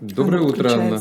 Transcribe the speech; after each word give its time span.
Доброе 0.00 0.40
утро, 0.40 0.70
Анна. 0.72 0.98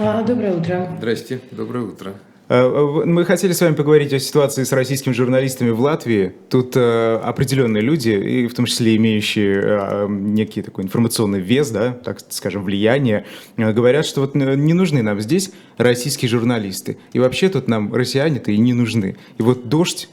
А, 0.00 0.22
доброе 0.24 0.56
утро. 0.56 0.96
Здрасте, 0.98 1.40
доброе 1.52 1.84
утро. 1.84 2.14
Э, 2.48 2.68
мы 3.04 3.24
хотели 3.24 3.52
с 3.52 3.60
вами 3.60 3.76
поговорить 3.76 4.12
о 4.12 4.18
ситуации 4.18 4.64
с 4.64 4.72
российскими 4.72 5.12
журналистами 5.12 5.70
в 5.70 5.80
Латвии. 5.80 6.32
Тут 6.48 6.76
э, 6.76 7.20
определенные 7.22 7.80
люди, 7.80 8.08
и 8.08 8.48
в 8.48 8.54
том 8.54 8.64
числе 8.64 8.96
имеющие 8.96 9.60
э, 9.62 10.06
некий 10.08 10.62
такой 10.62 10.82
информационный 10.82 11.38
вес, 11.38 11.70
да, 11.70 11.92
так 11.92 12.18
скажем, 12.30 12.64
влияние, 12.64 13.24
э, 13.56 13.72
говорят, 13.72 14.04
что 14.04 14.22
вот 14.22 14.34
э, 14.34 14.56
не 14.56 14.72
нужны 14.72 15.02
нам 15.02 15.20
здесь 15.20 15.52
российские 15.76 16.28
журналисты. 16.28 16.98
И 17.12 17.20
вообще 17.20 17.48
тут 17.50 17.68
нам 17.68 17.94
россияне-то 17.94 18.50
и 18.50 18.58
не 18.58 18.72
нужны. 18.72 19.16
И 19.38 19.42
вот 19.42 19.68
«Дождь» 19.68 20.08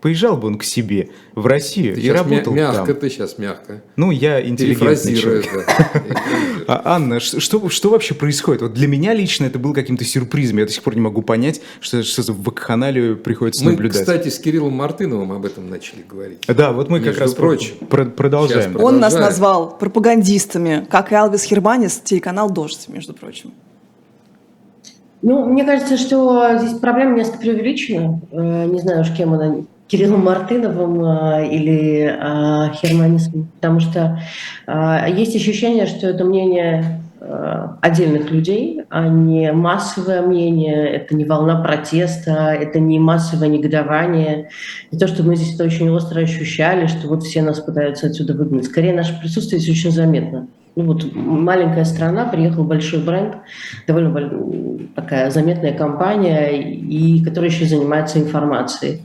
Поезжал 0.00 0.36
бы 0.36 0.46
он 0.46 0.58
к 0.58 0.62
себе 0.64 1.08
в 1.34 1.46
Россию 1.46 1.96
ты 1.96 2.00
и 2.02 2.10
работал 2.10 2.52
мя- 2.54 2.68
мягко, 2.68 2.86
там. 2.92 2.96
ты 3.00 3.10
сейчас 3.10 3.36
мягко. 3.36 3.82
Ну, 3.96 4.12
я 4.12 4.40
интеллигентный 4.46 5.16
человек. 5.16 5.46
А, 6.68 6.82
Анна, 6.94 7.18
что, 7.18 7.68
что 7.68 7.90
вообще 7.90 8.14
происходит? 8.14 8.62
Вот 8.62 8.74
для 8.74 8.86
меня 8.86 9.12
лично 9.12 9.46
это 9.46 9.58
был 9.58 9.72
каким-то 9.72 10.04
сюрпризом. 10.04 10.58
Я 10.58 10.66
до 10.66 10.70
сих 10.72 10.82
пор 10.84 10.94
не 10.94 11.00
могу 11.00 11.22
понять, 11.22 11.60
что, 11.80 12.04
что 12.04 12.22
за 12.22 12.32
вакханалию 12.32 13.16
приходится 13.16 13.64
Мы, 13.64 13.72
наблюдать. 13.72 14.00
кстати, 14.00 14.28
с 14.28 14.38
Кириллом 14.38 14.74
Мартыновым 14.74 15.32
об 15.32 15.44
этом 15.44 15.68
начали 15.68 16.02
говорить. 16.08 16.44
Да, 16.46 16.70
вот 16.72 16.88
мы 16.90 16.98
Между 17.00 17.12
как 17.14 17.20
раз 17.22 17.34
прочим. 17.34 17.74
про- 17.88 18.04
продолжаем. 18.04 18.76
Он 18.80 19.00
нас 19.00 19.14
назвал 19.14 19.76
пропагандистами, 19.78 20.86
как 20.88 21.10
и 21.10 21.16
Алвис 21.16 21.42
Херманис, 21.42 22.00
телеканал 22.04 22.50
«Дождь», 22.50 22.86
между 22.88 23.14
прочим. 23.14 23.52
Ну, 25.22 25.44
мне 25.46 25.64
кажется, 25.64 25.96
что 25.96 26.58
здесь 26.60 26.78
проблема 26.78 27.16
несколько 27.16 27.38
преувеличена. 27.38 28.20
Э, 28.30 28.66
Не 28.66 28.78
знаю 28.80 29.00
уж, 29.00 29.10
кем 29.16 29.34
она, 29.34 29.64
Кириллом 29.88 30.24
Мартыновым 30.24 31.02
э, 31.02 31.48
или 31.48 32.02
э, 32.02 32.72
Херманисом, 32.74 33.50
потому 33.54 33.80
что 33.80 34.20
э, 34.66 35.06
есть 35.16 35.34
ощущение, 35.34 35.86
что 35.86 36.06
это 36.08 36.24
мнение 36.24 37.02
отдельных 37.80 38.30
людей, 38.30 38.82
а 38.90 39.08
не 39.08 39.52
массовое 39.52 40.22
мнение, 40.22 40.88
это 40.88 41.16
не 41.16 41.24
волна 41.24 41.60
протеста, 41.60 42.54
это 42.54 42.78
не 42.78 43.00
массовое 43.00 43.48
негодование. 43.48 44.50
Не 44.92 44.98
то, 44.98 45.08
что 45.08 45.24
мы 45.24 45.34
здесь 45.34 45.56
это 45.56 45.64
очень 45.64 45.90
остро 45.90 46.20
ощущали, 46.20 46.86
что 46.86 47.08
вот 47.08 47.24
все 47.24 47.42
нас 47.42 47.58
пытаются 47.58 48.06
отсюда 48.06 48.34
выгнать. 48.34 48.66
Скорее, 48.66 48.94
наше 48.94 49.18
присутствие 49.18 49.60
здесь 49.60 49.76
очень 49.76 49.90
заметно. 49.90 50.46
Ну 50.78 50.84
вот 50.84 51.12
маленькая 51.12 51.84
страна, 51.84 52.26
приехал 52.26 52.62
большой 52.62 53.00
бренд, 53.00 53.34
довольно 53.88 54.88
такая 54.94 55.28
заметная 55.28 55.72
компания, 55.72 56.52
и 56.52 57.20
которая 57.24 57.50
еще 57.50 57.64
занимается 57.64 58.20
информацией. 58.20 59.02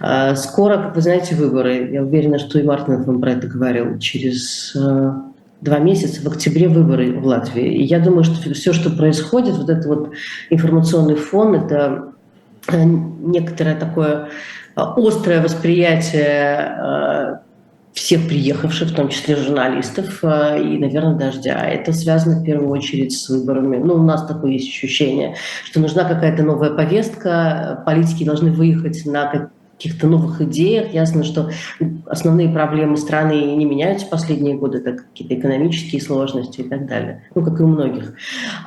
А, 0.00 0.34
Скоро, 0.34 0.78
как 0.78 0.96
вы 0.96 1.02
знаете, 1.02 1.34
выборы. 1.34 1.90
Я 1.92 2.02
уверена, 2.02 2.38
что 2.38 2.58
и 2.58 2.62
Мартинов 2.62 3.04
вам 3.04 3.20
про 3.20 3.32
это 3.32 3.46
говорил. 3.46 3.98
Через 3.98 4.74
э, 4.74 5.12
два 5.60 5.78
месяца, 5.80 6.22
в 6.22 6.32
октябре 6.32 6.68
выборы 6.68 7.12
в 7.12 7.26
Латвии. 7.26 7.74
И 7.74 7.82
я 7.82 7.98
думаю, 7.98 8.24
что 8.24 8.54
все, 8.54 8.72
что 8.72 8.88
происходит, 8.88 9.58
вот 9.58 9.68
этот 9.68 9.84
вот 9.84 10.12
информационный 10.48 11.16
фон, 11.16 11.56
это 11.56 12.12
э, 12.68 12.84
некоторое 12.84 13.74
такое 13.74 14.28
э, 14.76 14.80
острое 14.80 15.42
восприятие 15.42 17.42
всех 17.92 18.26
приехавших, 18.26 18.90
в 18.90 18.94
том 18.94 19.08
числе 19.08 19.36
журналистов 19.36 20.20
э, 20.22 20.62
и, 20.62 20.78
наверное, 20.78 21.14
дождя. 21.14 21.68
Это 21.68 21.92
связано 21.92 22.40
в 22.40 22.44
первую 22.44 22.70
очередь 22.70 23.12
с 23.12 23.28
выборами. 23.28 23.76
Ну, 23.76 23.94
у 23.94 24.02
нас 24.02 24.26
такое 24.26 24.52
есть 24.52 24.68
ощущение, 24.68 25.36
что 25.64 25.80
нужна 25.80 26.04
какая-то 26.04 26.42
новая 26.42 26.70
повестка, 26.70 27.82
политики 27.84 28.24
должны 28.24 28.50
выехать 28.50 29.04
на 29.04 29.50
каких-то 29.82 30.06
новых 30.06 30.40
идеях. 30.42 30.92
Ясно, 30.92 31.24
что 31.24 31.50
основные 32.06 32.48
проблемы 32.48 32.96
страны 32.96 33.56
не 33.56 33.64
меняются 33.64 34.06
последние 34.06 34.54
годы, 34.54 34.78
это 34.78 34.92
какие-то 34.92 35.34
экономические 35.34 36.00
сложности 36.00 36.60
и 36.60 36.68
так 36.68 36.86
далее, 36.86 37.24
ну, 37.34 37.44
как 37.44 37.58
и 37.58 37.62
у 37.64 37.66
многих. 37.66 38.14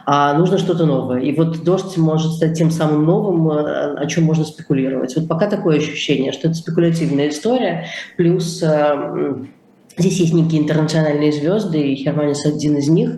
А 0.06 0.38
нужно 0.38 0.58
что-то 0.58 0.86
новое. 0.86 1.22
И 1.22 1.34
вот 1.34 1.64
дождь 1.64 1.96
может 1.98 2.34
стать 2.34 2.58
тем 2.58 2.70
самым 2.70 3.06
новым, 3.06 3.50
э, 3.50 3.96
о 3.96 4.06
чем 4.08 4.26
можно 4.26 4.44
спекулировать. 4.44 5.16
Вот 5.16 5.28
пока 5.28 5.48
такое 5.48 5.78
ощущение, 5.78 6.34
что 6.34 6.50
это 6.50 6.58
спекулятивная 6.58 7.30
история, 7.30 7.86
плюс 8.18 8.62
э, 8.62 9.46
Здесь 9.98 10.20
есть 10.20 10.34
некие 10.34 10.62
интернациональные 10.62 11.32
звезды, 11.32 11.80
и 11.80 11.96
Херманис 11.96 12.46
один 12.46 12.78
из 12.78 12.90
них, 12.90 13.12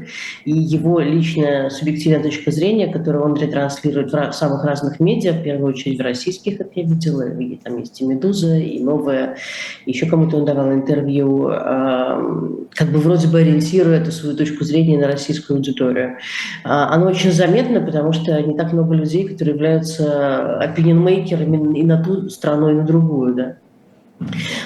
и 0.46 0.52
его 0.52 1.00
личная 1.00 1.70
субъективная 1.70 2.22
точка 2.22 2.52
зрения, 2.52 2.88
которую 2.88 3.26
он 3.26 3.36
ретранслирует 3.36 4.12
в 4.14 4.32
самых 4.32 4.64
разных 4.64 5.00
медиа, 5.00 5.34
в 5.34 5.44
первую 5.44 5.74
очередь 5.74 6.00
в 6.00 6.04
российских, 6.04 6.58
как 6.58 6.68
я 6.76 6.84
видела, 6.84 7.28
и 7.28 7.56
там 7.58 7.80
есть 7.80 8.00
и 8.02 8.06
«Медуза», 8.06 8.58
и 8.58 8.80
«Новая», 8.80 9.38
еще 9.86 10.06
кому-то 10.06 10.38
он 10.38 10.46
давал 10.46 10.72
интервью, 10.74 11.46
как 11.48 12.92
бы 12.92 13.00
вроде 13.00 13.28
бы 13.28 13.40
ориентируя 13.40 14.00
эту 14.00 14.12
свою 14.12 14.36
точку 14.36 14.64
зрения 14.64 14.98
на 15.00 15.08
российскую 15.08 15.58
аудиторию. 15.58 16.18
А, 16.64 16.94
Оно 16.94 17.08
очень 17.08 17.32
заметно, 17.32 17.82
потому 17.82 18.14
что 18.14 18.40
не 18.42 18.56
так 18.56 18.74
много 18.74 18.94
людей, 18.94 19.28
которые 19.28 19.56
являются 19.56 20.62
opinion-мейкерами 20.64 21.80
и 21.80 21.84
на 21.84 22.04
ту 22.04 22.30
страну, 22.30 22.70
и 22.70 22.74
на 22.74 22.84
другую, 22.84 23.36
да. 23.36 23.58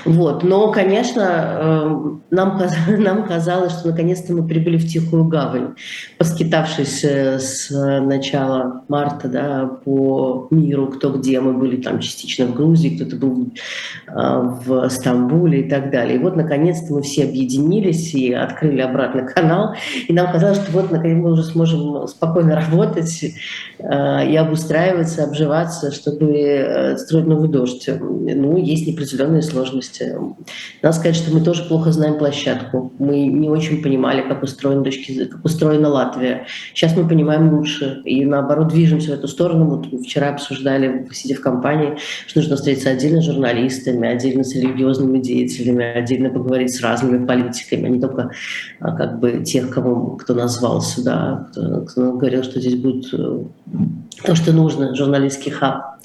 Вот. 0.06 0.44
Но, 0.44 0.72
конечно, 0.72 1.22
э, 1.22 2.12
нам, 2.32 2.62
нам 2.88 3.28
казалось, 3.28 3.74
что 3.74 3.90
наконец-то 3.90 4.34
мы 4.34 4.48
прибыли 4.48 4.78
в 4.78 4.88
Тихую 4.88 5.26
Гавань, 5.26 5.76
поскитавшись 6.18 7.04
э, 7.04 7.40
с 7.40 7.70
начала 7.70 8.84
марта 8.88 9.28
да, 9.28 9.66
по 9.84 10.48
миру, 10.50 10.88
кто 10.88 11.12
где. 11.12 11.40
Мы 11.42 11.54
были 11.54 11.82
там 11.82 12.00
частично 12.00 12.46
в 12.46 12.56
Грузии, 12.56 12.96
кто-то 12.96 13.16
был 13.18 13.52
э, 14.08 14.12
в 14.66 14.90
Стамбуле 14.90 15.62
и 15.62 15.70
так 15.70 15.92
далее. 15.92 16.16
И 16.16 16.20
вот, 16.20 16.36
наконец-то, 16.36 16.94
мы 16.94 17.02
все 17.02 17.26
объединились 17.26 18.14
и 18.14 18.34
открыли 18.34 18.82
обратно 18.82 19.24
канал. 19.36 19.76
И 20.08 20.14
нам 20.14 20.32
казалось, 20.32 20.60
что 20.60 20.72
вот, 20.72 20.92
наконец, 20.92 21.18
мы 21.18 21.34
уже 21.34 21.44
сможем 21.44 22.08
спокойно 22.08 22.56
работать 22.56 23.24
э, 23.80 24.28
и 24.28 24.36
обустраиваться, 24.36 25.26
обживаться, 25.26 25.92
чтобы 25.92 26.32
э, 26.32 26.98
строить 26.98 27.28
новый 27.28 27.50
дождь. 27.50 27.90
Ну, 27.90 28.58
есть 28.58 28.88
неопределенные 28.88 29.41
сложности. 29.41 30.16
Надо 30.81 30.96
сказать, 30.96 31.16
что 31.16 31.34
мы 31.34 31.41
тоже 31.41 31.63
плохо 31.63 31.91
знаем 31.91 32.18
площадку. 32.18 32.91
Мы 33.00 33.25
не 33.28 33.50
очень 33.50 33.81
понимали, 33.81 34.22
как 34.22 34.44
устроена, 34.44 34.84
точки, 34.84 35.25
как 35.25 35.44
устроена 35.44 35.90
Латвия. 35.90 36.46
Сейчас 36.74 36.96
мы 36.96 37.07
понимаем 37.07 37.53
лучше 37.53 38.02
и, 38.06 38.25
наоборот, 38.25 38.69
движемся 38.69 39.12
в 39.12 39.13
эту 39.16 39.28
сторону. 39.28 39.66
Вот 39.66 40.02
вчера 40.03 40.29
обсуждали, 40.29 41.07
сидя 41.12 41.35
в 41.35 41.41
компании, 41.41 41.97
что 42.28 42.40
нужно 42.40 42.56
встретиться 42.56 42.90
отдельно 42.90 43.22
с 43.22 43.25
журналистами, 43.25 44.07
отдельно 44.07 44.44
с 44.44 44.56
религиозными 44.56 45.19
деятелями, 45.19 45.84
отдельно 45.84 46.29
поговорить 46.29 46.73
с 46.73 46.81
разными 46.81 47.25
политиками, 47.25 47.85
а 47.85 47.90
не 47.90 48.00
только 48.00 48.31
а, 48.79 48.96
как 48.96 49.19
бы 49.19 49.44
тех, 49.44 49.69
кого, 49.69 50.16
кто 50.18 50.34
назвал 50.34 50.81
сюда, 50.81 51.47
кто, 51.52 51.81
кто 51.81 52.13
говорил, 52.13 52.44
что 52.44 52.59
здесь 52.59 52.75
будет 52.75 53.13
э, 53.13 53.44
то, 54.24 54.36
что 54.36 54.54
нужно, 54.54 54.96
журналистский 54.96 55.52
хаб. 55.52 55.98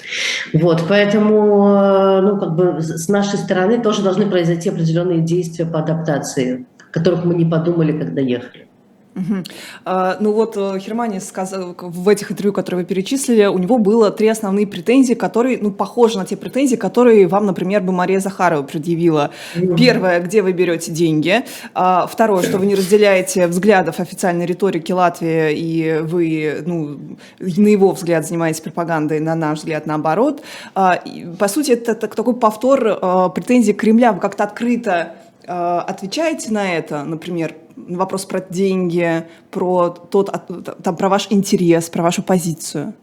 Вот, 0.53 0.83
поэтому, 0.87 1.67
э, 1.69 2.21
ну, 2.21 2.39
как 2.39 2.55
бы 2.55 2.81
с 2.81 3.07
нашей 3.09 3.37
стороны 3.37 3.81
тоже 3.81 4.01
должны 4.01 4.29
произойти 4.29 4.69
определенные 4.69 5.19
действия 5.19 5.65
по 5.65 5.79
адаптации, 5.79 6.65
которых 6.91 7.25
мы 7.25 7.35
не 7.35 7.45
подумали, 7.45 7.97
когда 7.97 8.21
ехали. 8.21 8.66
Мгм. 9.17 9.43
А, 9.85 10.17
Ну 10.19 10.31
вот 10.31 10.55
э, 10.57 10.79
Херманис 10.79 11.27
сказал 11.27 11.75
в 11.79 12.07
этих 12.07 12.31
интервью, 12.31 12.53
которые 12.53 12.81
вы 12.81 12.85
перечислили, 12.85 13.45
у 13.45 13.57
него 13.57 13.79
было 13.79 14.11
три 14.11 14.27
основные 14.27 14.67
претензии, 14.67 15.15
которые, 15.15 15.57
ну, 15.59 15.71
похожи 15.71 16.17
на 16.19 16.25
те 16.25 16.37
претензии, 16.37 16.75
которые 16.75 17.27
вам, 17.27 17.47
например, 17.47 17.81
бы 17.81 17.91
Мария 17.93 18.19
Захарова 18.19 18.61
предъявила. 18.63 19.31
Первое, 19.77 20.19
где 20.19 20.41
вы 20.43 20.51
берете 20.53 20.91
деньги. 20.91 21.43
А, 21.73 22.05
Второе, 22.05 22.43
что 22.43 22.59
вы 22.59 22.67
не 22.67 22.75
разделяете 22.75 23.47
взглядов 23.47 23.99
официальной 23.99 24.45
риторики 24.45 24.91
Латвии, 24.91 25.51
и 25.53 25.99
вы, 26.01 26.63
ну, 26.65 26.97
на 27.39 27.67
его 27.67 27.91
взгляд 27.93 28.25
занимаетесь 28.27 28.61
пропагандой, 28.61 29.19
на 29.19 29.33
наш 29.35 29.59
взгляд 29.59 29.87
наоборот. 29.87 30.41
А, 30.75 30.93
и, 30.93 31.25
По 31.39 31.47
сути, 31.47 31.71
это 31.71 31.95
так- 31.95 32.13
такой 32.15 32.35
повтор 32.35 32.85
э, 33.01 33.29
претензий 33.33 33.73
Кремля. 33.73 34.11
Вы 34.11 34.19
как-то 34.19 34.43
открыто 34.43 35.13
отвечаете 35.47 36.51
на 36.51 36.73
это, 36.73 37.03
например, 37.03 37.55
на 37.75 37.97
вопрос 37.97 38.25
про 38.25 38.39
деньги, 38.41 39.23
про 39.51 39.89
тот, 39.89 40.29
от- 40.29 40.83
там, 40.83 40.95
про 40.95 41.09
ваш 41.09 41.27
интерес, 41.29 41.89
про 41.89 42.03
вашу 42.03 42.23
позицию? 42.23 42.93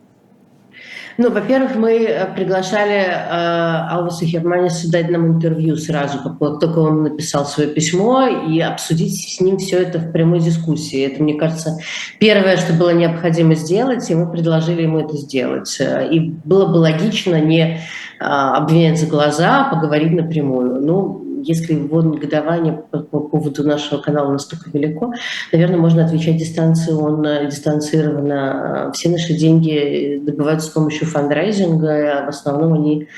Ну, 1.17 1.31
во-первых, 1.31 1.77
мы 1.77 1.93
э, 1.93 2.35
приглашали 2.35 2.97
э, 2.97 3.89
Алваса 3.89 4.25
Херманиса 4.27 4.91
дать 4.91 5.09
нам 5.11 5.29
интервью 5.29 5.77
сразу, 5.77 6.19
как 6.19 6.39
только 6.59 6.79
он 6.81 7.05
написал 7.05 7.45
свое 7.47 7.69
письмо, 7.69 8.27
и 8.27 8.59
обсудить 8.61 9.37
с 9.37 9.41
ним 9.41 9.59
все 9.59 9.83
это 9.83 10.01
в 10.01 10.11
прямой 10.11 10.41
дискуссии. 10.41 11.07
Это, 11.07 11.23
мне 11.23 11.35
кажется, 11.35 11.79
первое, 12.19 12.57
что 12.57 12.73
было 12.73 12.91
необходимо 12.91 13.55
сделать, 13.55 14.11
и 14.11 14.15
мы 14.17 14.29
предложили 14.29 14.83
ему 14.83 14.99
это 14.99 15.17
сделать. 15.17 15.77
Э, 15.79 16.09
И 16.11 16.19
было 16.45 16.67
бы 16.67 16.79
логично 16.79 17.41
не 17.41 17.61
э, 17.61 17.79
обвинять 18.19 18.99
за 18.99 19.07
глаза, 19.07 19.67
а 19.67 19.75
поговорить 19.75 20.11
напрямую. 20.13 20.81
Ну, 20.85 21.24
если 21.47 21.75
его 21.75 22.03
негодование 22.03 22.73
по, 22.73 22.99
по 22.99 23.21
поводу 23.21 23.65
нашего 23.65 24.01
канала 24.01 24.33
настолько 24.33 24.71
велико, 24.71 25.13
наверное, 25.53 25.79
можно 25.79 26.05
отвечать 26.05 26.37
дистанционно, 26.37 27.45
дистанцированно. 27.47 28.91
Все 28.95 29.09
наши 29.09 29.35
деньги 29.35 30.21
добываются 30.25 30.69
с 30.69 30.71
помощью 30.71 31.07
фандрайзинга, 31.07 32.25
в 32.27 32.29
основном 32.29 32.75
они 32.75 33.09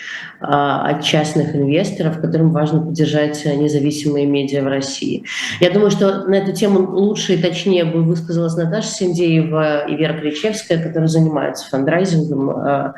а, 0.41 0.89
от 0.89 1.03
частных 1.03 1.55
инвесторов, 1.55 2.21
которым 2.21 2.51
важно 2.51 2.81
поддержать 2.81 3.45
независимые 3.45 4.27
медиа 4.27 4.63
в 4.63 4.69
России. 4.69 5.25
Я 5.61 5.71
думаю, 5.71 5.91
что 5.91 6.25
на 6.25 6.35
эту 6.35 6.53
тему 6.53 6.91
лучше 6.91 7.35
и 7.35 7.43
точнее 7.43 7.85
бы 7.85 8.03
высказалась 8.03 8.57
Наташа 8.57 8.89
Синдеева 8.89 9.87
и 9.87 9.97
Вера 9.97 10.19
Кричевская, 10.19 10.83
которые 10.83 11.09
занимаются 11.09 11.69
фандрайзингом. 11.69 12.95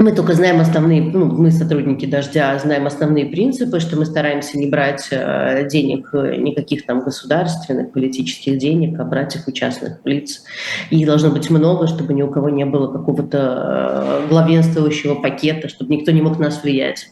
Мы 0.00 0.12
только 0.12 0.32
знаем 0.32 0.60
основные, 0.60 1.02
ну, 1.02 1.26
мы 1.26 1.50
сотрудники 1.50 2.06
«Дождя» 2.06 2.58
знаем 2.58 2.86
основные 2.86 3.26
принципы, 3.26 3.80
что 3.80 3.98
мы 3.98 4.06
стараемся 4.06 4.58
не 4.58 4.66
брать 4.66 5.08
э, 5.10 5.68
денег, 5.70 6.08
э, 6.14 6.36
никаких 6.36 6.86
там 6.86 7.04
государственных, 7.04 7.92
политических 7.92 8.56
денег, 8.56 8.98
а 8.98 9.04
брать 9.04 9.36
их 9.36 9.46
у 9.46 9.52
частных 9.52 9.98
лиц. 10.06 10.42
И 10.88 11.04
должно 11.04 11.28
быть 11.28 11.50
много, 11.50 11.86
чтобы 11.86 12.14
ни 12.14 12.22
у 12.22 12.30
кого 12.30 12.48
не 12.48 12.64
было 12.64 12.90
какого-то 12.90 14.22
э, 14.24 14.28
главенствующего 14.30 15.16
пакета, 15.16 15.68
чтобы 15.68 15.94
никто 15.94 16.12
не 16.12 16.22
мог 16.22 16.38
нас 16.38 16.62
влиять. 16.62 17.10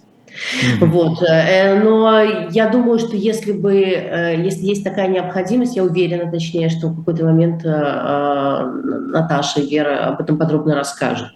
Mm-hmm. 0.81 0.87
Вот. 0.87 1.21
Но 1.85 2.23
я 2.51 2.69
думаю, 2.71 2.99
что 2.99 3.17
если 3.17 3.53
бы, 3.53 3.75
если 3.75 4.65
есть 4.65 4.83
такая 4.85 5.09
необходимость, 5.09 5.77
я 5.77 5.85
уверена, 5.85 6.31
точнее, 6.31 6.71
что 6.71 6.89
в 6.89 6.97
какой-то 6.97 7.27
момент 7.27 7.65
Наташа 7.65 9.61
и 9.61 9.69
Вера 9.69 10.07
об 10.07 10.21
этом 10.21 10.39
подробно 10.39 10.75
расскажут. 10.75 11.29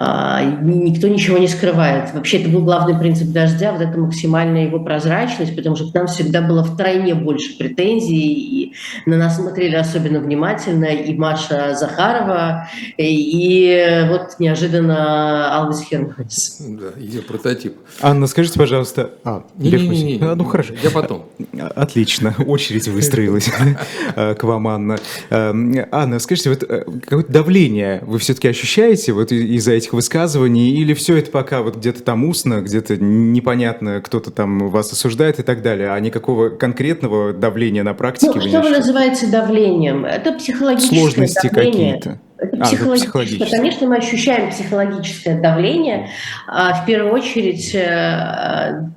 А, 0.00 0.44
никто 0.44 1.08
ничего 1.08 1.38
не 1.38 1.48
скрывает. 1.48 2.14
Вообще 2.14 2.38
это 2.38 2.48
был 2.50 2.62
главный 2.62 2.96
принцип 2.96 3.32
«Дождя», 3.32 3.72
вот 3.72 3.80
эта 3.80 3.98
максимальная 3.98 4.66
его 4.66 4.78
прозрачность, 4.78 5.56
потому 5.56 5.74
что 5.74 5.90
к 5.90 5.94
нам 5.94 6.06
всегда 6.06 6.40
было 6.40 6.62
втройне 6.62 7.16
больше 7.16 7.58
претензий, 7.58 8.32
и 8.32 8.72
на 9.06 9.16
нас 9.16 9.36
смотрели 9.36 9.74
особенно 9.74 10.20
внимательно 10.20 10.84
и 10.84 11.12
Маша 11.14 11.74
Захарова, 11.74 12.68
и 12.96 14.06
вот 14.08 14.38
неожиданно 14.38 15.56
Алвис 15.56 15.80
Херманис. 15.80 16.58
Да, 16.60 17.00
ее 17.00 17.22
прототип. 17.22 17.74
Анна, 18.00 18.28
скажите, 18.28 18.56
пожалуйста... 18.56 19.10
А, 19.24 19.42
не, 19.56 19.72
не, 19.72 19.88
не, 19.88 20.02
не, 20.02 20.24
а, 20.24 20.36
ну 20.36 20.44
хорошо. 20.44 20.74
Я 20.80 20.90
потом. 20.90 21.24
Отлично, 21.74 22.36
очередь 22.46 22.86
выстроилась 22.86 23.50
к 24.14 24.42
вам, 24.44 24.68
Анна. 24.68 24.98
Эм, 25.30 25.74
Анна, 25.90 26.20
скажите, 26.20 26.50
вот 26.50 26.62
э, 26.62 26.84
какое-то 27.02 27.32
давление 27.32 28.00
вы 28.06 28.20
все-таки 28.20 28.46
ощущаете 28.46 29.12
вот 29.12 29.32
из-за 29.32 29.72
этих 29.72 29.87
этих 29.88 29.92
высказываний, 29.92 30.70
или 30.70 30.94
все 30.94 31.16
это 31.16 31.30
пока 31.30 31.62
вот 31.62 31.76
где-то 31.76 32.02
там 32.02 32.24
устно, 32.24 32.60
где-то 32.60 32.96
непонятно, 32.96 34.00
кто-то 34.00 34.30
там 34.30 34.68
вас 34.68 34.92
осуждает 34.92 35.38
и 35.38 35.42
так 35.42 35.62
далее, 35.62 35.92
а 35.92 36.00
никакого 36.00 36.50
конкретного 36.50 37.32
давления 37.32 37.82
на 37.82 37.94
практике 37.94 38.32
ну, 38.34 38.40
что 38.40 38.60
вы 38.60 38.70
называете 38.70 39.26
давлением? 39.26 40.04
Это 40.04 40.32
психологическое 40.32 40.96
Сложности 40.96 41.48
давление. 41.48 41.94
какие-то. 41.94 42.20
Это 42.38 42.56
а, 42.56 42.64
психологическое. 42.64 43.24
психологическое. 43.24 43.56
Конечно, 43.56 43.86
мы 43.88 43.96
ощущаем 43.96 44.50
психологическое 44.50 45.40
давление, 45.40 46.08
а 46.46 46.82
в 46.82 46.86
первую 46.86 47.12
очередь, 47.12 47.74
э, 47.74 48.88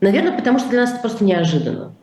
наверное, 0.00 0.32
потому 0.32 0.58
что 0.58 0.68
для 0.68 0.80
нас 0.80 0.90
это 0.90 1.00
просто 1.00 1.24
неожиданно. 1.24 1.94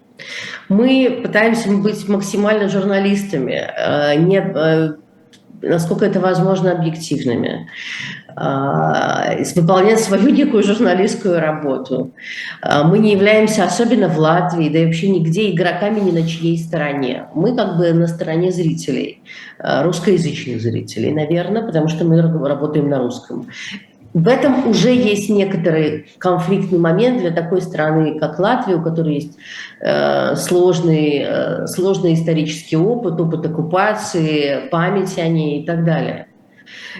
Мы 0.69 1.21
пытаемся 1.23 1.69
быть 1.69 2.07
максимально 2.07 2.67
журналистами, 2.67 3.53
э, 3.53 4.15
не 4.15 4.39
э, 4.39 4.95
насколько 5.61 6.05
это 6.05 6.19
возможно, 6.19 6.71
объективными, 6.71 7.69
выполнять 9.55 9.99
свою 9.99 10.29
некую 10.29 10.63
журналистскую 10.63 11.39
работу. 11.39 12.11
А, 12.61 12.83
мы 12.83 12.99
не 12.99 13.13
являемся, 13.13 13.63
особенно 13.63 14.07
в 14.07 14.17
Латвии, 14.17 14.69
да 14.69 14.79
и 14.79 14.85
вообще 14.85 15.09
нигде, 15.09 15.51
игроками 15.51 15.99
ни 15.99 16.11
на 16.11 16.27
чьей 16.27 16.57
стороне. 16.57 17.27
Мы 17.33 17.55
как 17.55 17.77
бы 17.77 17.91
на 17.93 18.07
стороне 18.07 18.51
зрителей, 18.51 19.21
а, 19.59 19.83
русскоязычных 19.83 20.61
зрителей, 20.61 21.11
наверное, 21.13 21.63
потому 21.63 21.87
что 21.87 22.05
мы 22.05 22.21
работаем 22.21 22.89
на 22.89 22.99
русском. 22.99 23.47
В 24.13 24.27
этом 24.27 24.67
уже 24.67 24.89
есть 24.89 25.29
некоторый 25.29 26.07
конфликтный 26.17 26.79
момент 26.79 27.19
для 27.19 27.31
такой 27.31 27.61
страны, 27.61 28.17
как 28.19 28.39
Латвия, 28.39 28.75
у 28.75 28.81
которой 28.81 29.15
есть 29.15 29.37
э, 29.79 30.35
сложный, 30.35 31.23
э, 31.23 31.67
сложный 31.67 32.15
исторический 32.15 32.77
опыт, 32.77 33.19
опыт 33.19 33.45
оккупации, 33.45 34.69
память 34.71 35.17
о 35.19 35.27
ней 35.27 35.61
и 35.61 35.65
так 35.65 35.83
далее. 35.83 36.26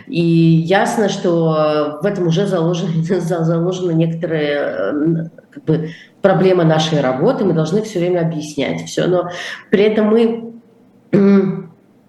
И 0.07 0.21
ясно, 0.21 1.09
что 1.09 1.99
в 2.01 2.05
этом 2.05 2.27
уже 2.27 2.47
заложены, 2.47 3.03
заложена 3.03 3.91
некоторая 3.91 4.93
э, 4.93 5.29
как 5.51 5.63
бы, 5.65 5.89
проблема 6.21 6.63
нашей 6.63 7.01
работы, 7.01 7.45
мы 7.45 7.53
должны 7.53 7.81
все 7.81 7.99
время 7.99 8.21
объяснять 8.21 8.85
все, 8.85 9.07
но 9.07 9.29
при 9.69 9.83
этом 9.83 10.07
мы 10.07 10.53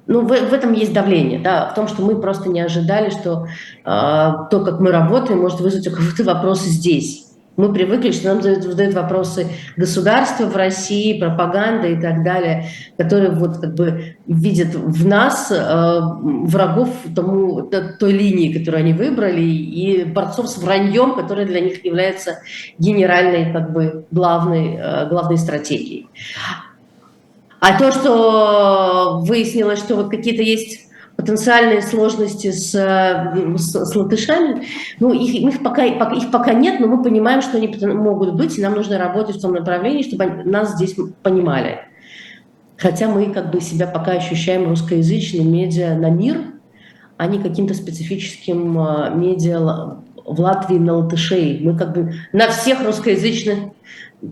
ну, 0.08 0.22
в, 0.22 0.28
в 0.28 0.52
этом 0.52 0.72
есть 0.72 0.92
давление, 0.92 1.38
да, 1.38 1.68
в 1.68 1.74
том, 1.74 1.86
что 1.86 2.02
мы 2.02 2.20
просто 2.20 2.48
не 2.48 2.60
ожидали, 2.60 3.10
что 3.10 3.46
э, 3.46 3.84
то, 3.84 4.64
как 4.64 4.80
мы 4.80 4.90
работаем, 4.90 5.40
может 5.40 5.60
вызвать 5.60 5.86
у 5.86 5.90
кого-то 5.90 6.24
вопросы 6.34 6.68
здесь. 6.68 7.27
Мы 7.58 7.72
привыкли, 7.72 8.12
что 8.12 8.28
нам 8.28 8.40
задают, 8.40 8.62
задают 8.62 8.94
вопросы 8.94 9.48
государства 9.76 10.46
в 10.46 10.54
России, 10.54 11.18
пропаганда 11.18 11.88
и 11.88 12.00
так 12.00 12.22
далее, 12.22 12.68
которые 12.96 13.32
вот 13.32 13.58
как 13.58 13.74
бы 13.74 14.16
видят 14.28 14.76
в 14.76 15.04
нас 15.04 15.50
э, 15.50 16.00
врагов 16.22 16.90
тому, 17.16 17.62
той 17.62 18.12
линии, 18.12 18.56
которую 18.56 18.82
они 18.82 18.92
выбрали, 18.92 19.40
и 19.40 20.04
борцов 20.04 20.48
с 20.48 20.56
враньем, 20.58 21.16
которая 21.16 21.46
для 21.46 21.58
них 21.58 21.84
является 21.84 22.38
генеральной, 22.78 23.52
как 23.52 23.72
бы 23.72 24.04
главной, 24.12 24.76
э, 24.76 25.08
главной 25.08 25.36
стратегией. 25.36 26.06
А 27.58 27.76
то, 27.76 27.90
что 27.90 29.18
выяснилось, 29.24 29.80
что 29.80 29.96
вот 29.96 30.10
какие-то 30.10 30.44
есть 30.44 30.87
потенциальные 31.18 31.82
сложности 31.82 32.52
с, 32.52 32.70
с, 32.72 33.72
с 33.72 33.96
латышами, 33.96 34.62
ну, 35.00 35.12
их, 35.12 35.34
их, 35.34 35.62
пока, 35.64 35.84
их 35.84 36.30
пока 36.30 36.52
нет, 36.52 36.78
но 36.78 36.86
мы 36.86 37.02
понимаем, 37.02 37.42
что 37.42 37.56
они 37.56 37.76
могут 37.86 38.34
быть, 38.34 38.56
и 38.56 38.62
нам 38.62 38.74
нужно 38.74 38.98
работать 38.98 39.36
в 39.36 39.40
том 39.40 39.52
направлении, 39.52 40.04
чтобы 40.04 40.26
нас 40.44 40.76
здесь 40.76 40.94
понимали. 41.24 41.80
Хотя 42.76 43.08
мы 43.08 43.32
как 43.32 43.50
бы 43.50 43.60
себя 43.60 43.88
пока 43.88 44.12
ощущаем 44.12 44.68
русскоязычным 44.68 45.52
медиа 45.52 45.96
на 45.96 46.08
мир, 46.08 46.40
а 47.16 47.26
не 47.26 47.40
каким-то 47.40 47.74
специфическим 47.74 48.78
а, 48.78 49.10
медиа 49.10 49.58
в 50.24 50.40
Латвии 50.40 50.78
на 50.78 50.98
латышей. 50.98 51.58
Мы 51.60 51.76
как 51.76 51.94
бы 51.94 52.14
на 52.32 52.48
всех 52.48 52.84
русскоязычных 52.84 53.58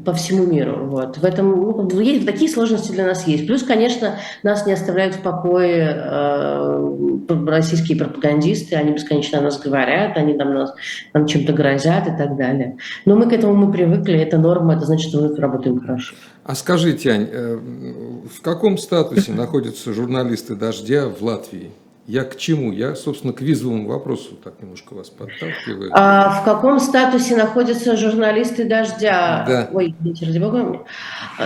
по 0.05 0.13
всему 0.13 0.45
миру. 0.47 0.87
Вот. 0.87 1.19
В 1.19 1.25
этом 1.25 1.49
ну, 1.51 2.01
есть, 2.01 2.27
такие 2.27 2.51
сложности 2.51 2.91
для 2.91 3.07
нас 3.07 3.27
есть. 3.27 3.47
Плюс, 3.47 3.63
конечно, 3.63 4.19
нас 4.43 4.67
не 4.67 4.73
оставляют 4.73 5.15
в 5.15 5.21
покое 5.21 5.95
э, 5.97 7.47
российские 7.47 7.97
пропагандисты, 7.97 8.75
они 8.75 8.93
бесконечно 8.93 9.39
о 9.39 9.43
нас 9.43 9.61
говорят, 9.61 10.17
они 10.17 10.35
там 10.35 10.55
нас 10.55 10.75
нам 11.15 11.27
чем-то 11.27 11.53
грозят 11.53 12.09
и 12.09 12.17
так 12.17 12.37
далее. 12.37 12.79
Но 13.05 13.15
мы 13.15 13.29
к 13.29 13.33
этому 13.33 13.55
мы 13.55 13.73
привыкли, 13.73 14.19
это 14.19 14.39
норма, 14.39 14.75
это 14.75 14.87
значит, 14.87 15.11
что 15.11 15.21
мы 15.21 15.37
работаем 15.37 15.81
хорошо. 15.81 16.15
А 16.43 16.55
скажите, 16.57 17.11
Ань, 17.11 17.29
э, 17.31 17.57
в 17.57 18.43
каком 18.43 18.79
статусе 18.79 19.33
находятся 19.33 19.93
журналисты 19.93 20.57
«Дождя» 20.57 21.09
в 21.09 21.23
Латвии? 21.23 21.71
Я 22.07 22.23
к 22.23 22.37
чему? 22.37 22.71
Я, 22.71 22.95
собственно, 22.95 23.33
к 23.33 23.41
визовому 23.41 23.89
вопросу 23.89 24.37
так 24.43 24.55
немножко 24.63 24.95
вас 24.95 25.11
подталкиваю. 25.11 25.91
А 25.93 26.41
в 26.41 26.45
каком 26.45 26.79
статусе 26.79 27.37
находятся 27.37 27.97
журналисты 27.97 28.65
«Дождя»? 28.65 29.45
Да. 29.47 29.71
Ой, 29.73 29.95
извините, 29.99 30.27
ради 30.27 30.39
бога. 30.39 30.85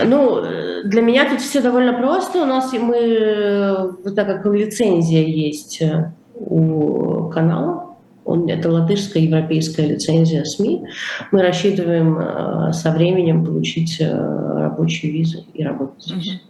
Ну, 0.05 0.41
для 0.83 1.01
меня 1.01 1.27
тут 1.27 1.41
все 1.41 1.61
довольно 1.61 1.93
просто. 1.93 2.43
У 2.43 2.45
нас 2.45 2.71
мы, 2.73 3.93
так 4.15 4.27
как 4.27 4.45
лицензия 4.53 5.23
есть 5.23 5.81
э, 5.81 6.13
у 6.35 7.29
канала, 7.29 7.95
он, 8.23 8.47
это 8.47 8.69
латышская 8.71 9.23
европейская 9.23 9.87
лицензия 9.87 10.43
СМИ, 10.43 10.83
мы 11.31 11.41
рассчитываем 11.41 12.19
э, 12.19 12.73
со 12.73 12.91
временем 12.91 13.43
получить 13.43 13.97
э, 13.99 14.11
рабочие 14.11 15.11
визы 15.11 15.43
и 15.55 15.63
работать 15.63 16.03
здесь. 16.03 16.41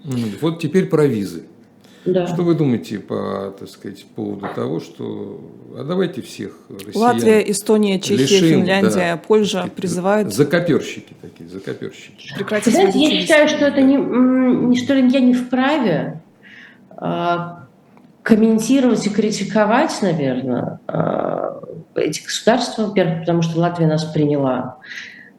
Вот 0.41 0.59
теперь 0.59 0.87
про 0.87 1.05
визы. 1.05 1.43
Да. 2.05 2.25
Что 2.25 2.41
вы 2.41 2.55
думаете 2.55 2.97
по, 2.97 3.53
так 3.59 3.69
сказать, 3.69 4.03
поводу 4.15 4.47
того, 4.55 4.79
что 4.79 5.39
а 5.77 5.83
давайте 5.83 6.21
всех 6.21 6.57
россиян 6.69 6.95
Латвия, 6.95 7.51
Эстония, 7.51 7.99
Чехия, 7.99 8.23
лишим, 8.23 8.61
Финляндия, 8.61 9.13
да, 9.13 9.17
Польша 9.17 9.59
сказать, 9.59 9.73
призывают 9.73 10.33
закоперщики 10.33 11.13
такие, 11.21 11.47
закоперщики. 11.47 12.33
прекратить 12.35 12.73
Знаете, 12.73 12.99
я 12.99 13.21
считаю, 13.21 13.47
что 13.47 13.65
это 13.65 13.81
не, 13.81 14.75
что 14.77 14.95
ли 14.95 15.07
я 15.09 15.19
не 15.19 15.35
вправе 15.35 16.21
а, 16.97 17.65
комментировать 18.23 19.05
и 19.05 19.09
критиковать, 19.09 19.95
наверное, 20.01 20.79
а, 20.87 21.61
эти 21.95 22.23
государства, 22.23 22.87
во-первых, 22.87 23.19
потому 23.19 23.43
что 23.43 23.59
Латвия 23.59 23.87
нас 23.87 24.05
приняла. 24.05 24.77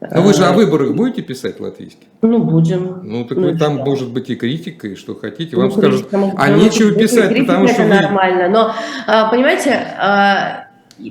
А 0.09 0.21
вы 0.21 0.33
же 0.33 0.45
о 0.45 0.53
выборах 0.53 0.95
будете 0.95 1.21
писать 1.21 1.59
латвийский? 1.59 2.07
Ну, 2.21 2.39
будем. 2.39 3.01
Ну, 3.03 3.25
так 3.25 3.37
Ну, 3.37 3.51
вы 3.51 3.57
там 3.57 3.75
что? 3.75 3.85
может 3.85 4.09
быть 4.11 4.29
и 4.29 4.35
критика, 4.35 4.87
и 4.87 4.95
что 4.95 5.15
хотите. 5.15 5.55
Ну, 5.55 5.63
Вам 5.63 5.71
скажут, 5.71 6.09
критика, 6.09 6.33
а 6.37 6.47
ну, 6.49 6.57
нечего 6.57 6.91
писать, 6.91 7.29
критика 7.29 7.47
потому 7.47 7.67
что 7.67 7.81
это 7.83 7.95
вы... 7.95 8.01
нормально. 8.01 8.49
Но, 8.49 8.71
а, 9.07 9.29
понимаете, 9.29 9.71
а, 9.99 10.67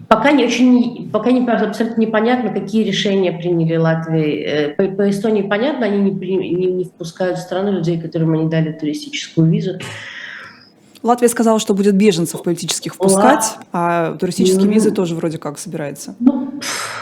Пока 0.08 0.30
не 0.30 0.44
очень, 0.44 1.10
пока 1.10 1.32
не 1.32 1.46
абсолютно 1.46 2.00
непонятно, 2.00 2.52
какие 2.52 2.84
решения 2.84 3.32
приняли 3.32 3.76
Латвии. 3.76 4.74
По, 4.76 4.84
по 4.84 5.10
Эстонии 5.10 5.42
понятно, 5.42 5.86
они 5.86 5.98
не, 5.98 6.36
не, 6.36 6.66
не 6.66 6.84
впускают 6.84 7.38
в 7.38 7.40
страну 7.40 7.72
людей, 7.72 8.00
которым 8.00 8.32
они 8.34 8.48
дали 8.48 8.72
туристическую 8.72 9.50
визу. 9.50 9.78
Латвия 11.02 11.28
сказала, 11.28 11.58
что 11.58 11.74
будет 11.74 11.96
беженцев 11.96 12.42
политических 12.44 12.94
впускать, 12.94 13.56
Ла... 13.56 13.64
а 13.72 14.16
туристические 14.18 14.66
ну, 14.66 14.72
визы 14.72 14.92
тоже 14.92 15.16
вроде 15.16 15.38
как 15.38 15.58
собирается 15.58 16.14
ну, 16.20 16.52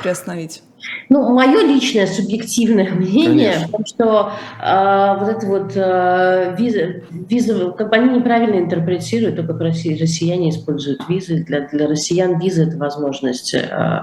приостановить. 0.02 0.62
Ну, 1.08 1.34
мое 1.34 1.62
личное 1.62 2.06
субъективное 2.06 2.90
мнение, 2.90 3.52
Конечно. 3.52 3.66
потому 3.66 3.86
что 3.86 4.32
э, 4.62 5.16
вот 5.18 5.28
это 5.28 5.46
вот 5.46 5.72
э, 5.74 6.56
виза, 6.58 7.02
виза, 7.10 7.70
как 7.72 7.90
бы 7.90 7.96
они 7.96 8.18
неправильно 8.18 8.58
интерпретируют 8.58 9.36
то, 9.36 9.42
как 9.42 9.60
россия, 9.60 9.98
россияне 9.98 10.50
используют 10.50 11.02
визы. 11.08 11.44
Для, 11.44 11.68
для 11.68 11.86
россиян 11.86 12.38
виза– 12.38 12.62
это 12.64 12.78
возможность 12.78 13.54
э, 13.54 14.02